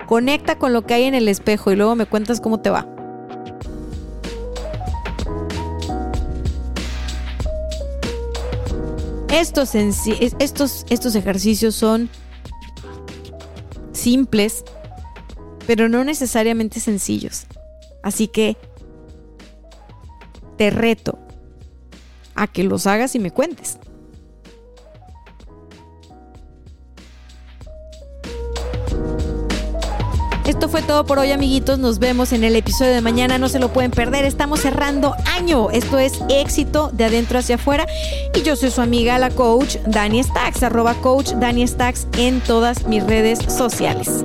Conecta 0.06 0.58
con 0.58 0.74
lo 0.74 0.82
que 0.82 0.92
hay 0.92 1.04
en 1.04 1.14
el 1.14 1.28
espejo 1.28 1.72
y 1.72 1.76
luego 1.76 1.94
me 1.94 2.04
cuentas 2.04 2.40
cómo 2.42 2.60
te 2.60 2.68
va. 2.68 2.99
Estos, 9.32 9.74
estos, 9.74 10.84
estos 10.90 11.14
ejercicios 11.14 11.74
son 11.74 12.10
simples, 13.92 14.64
pero 15.66 15.88
no 15.88 16.04
necesariamente 16.04 16.80
sencillos. 16.80 17.46
Así 18.02 18.28
que 18.28 18.56
te 20.56 20.70
reto 20.70 21.18
a 22.34 22.46
que 22.46 22.64
los 22.64 22.86
hagas 22.86 23.14
y 23.14 23.18
me 23.18 23.30
cuentes. 23.30 23.78
Fue 30.70 30.82
todo 30.82 31.04
por 31.04 31.18
hoy, 31.18 31.32
amiguitos. 31.32 31.78
Nos 31.78 31.98
vemos 31.98 32.32
en 32.32 32.44
el 32.44 32.54
episodio 32.54 32.92
de 32.92 33.00
mañana. 33.00 33.38
No 33.38 33.48
se 33.48 33.58
lo 33.58 33.72
pueden 33.72 33.90
perder. 33.90 34.24
Estamos 34.24 34.60
cerrando 34.60 35.14
año. 35.36 35.70
Esto 35.70 35.98
es 35.98 36.20
éxito 36.28 36.90
de 36.92 37.04
adentro 37.04 37.38
hacia 37.38 37.56
afuera. 37.56 37.86
Y 38.34 38.42
yo 38.42 38.54
soy 38.56 38.70
su 38.70 38.80
amiga, 38.80 39.18
la 39.18 39.30
coach 39.30 39.76
Dani 39.86 40.22
Stacks, 40.22 40.62
arroba 40.62 40.94
coach 40.94 41.32
Dani 41.32 41.66
Stacks 41.66 42.06
en 42.16 42.40
todas 42.40 42.86
mis 42.86 43.04
redes 43.04 43.40
sociales. 43.48 44.24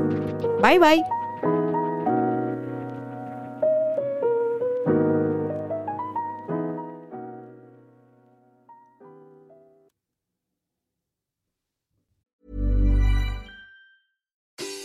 Bye 0.61 0.79
bye. 0.79 1.14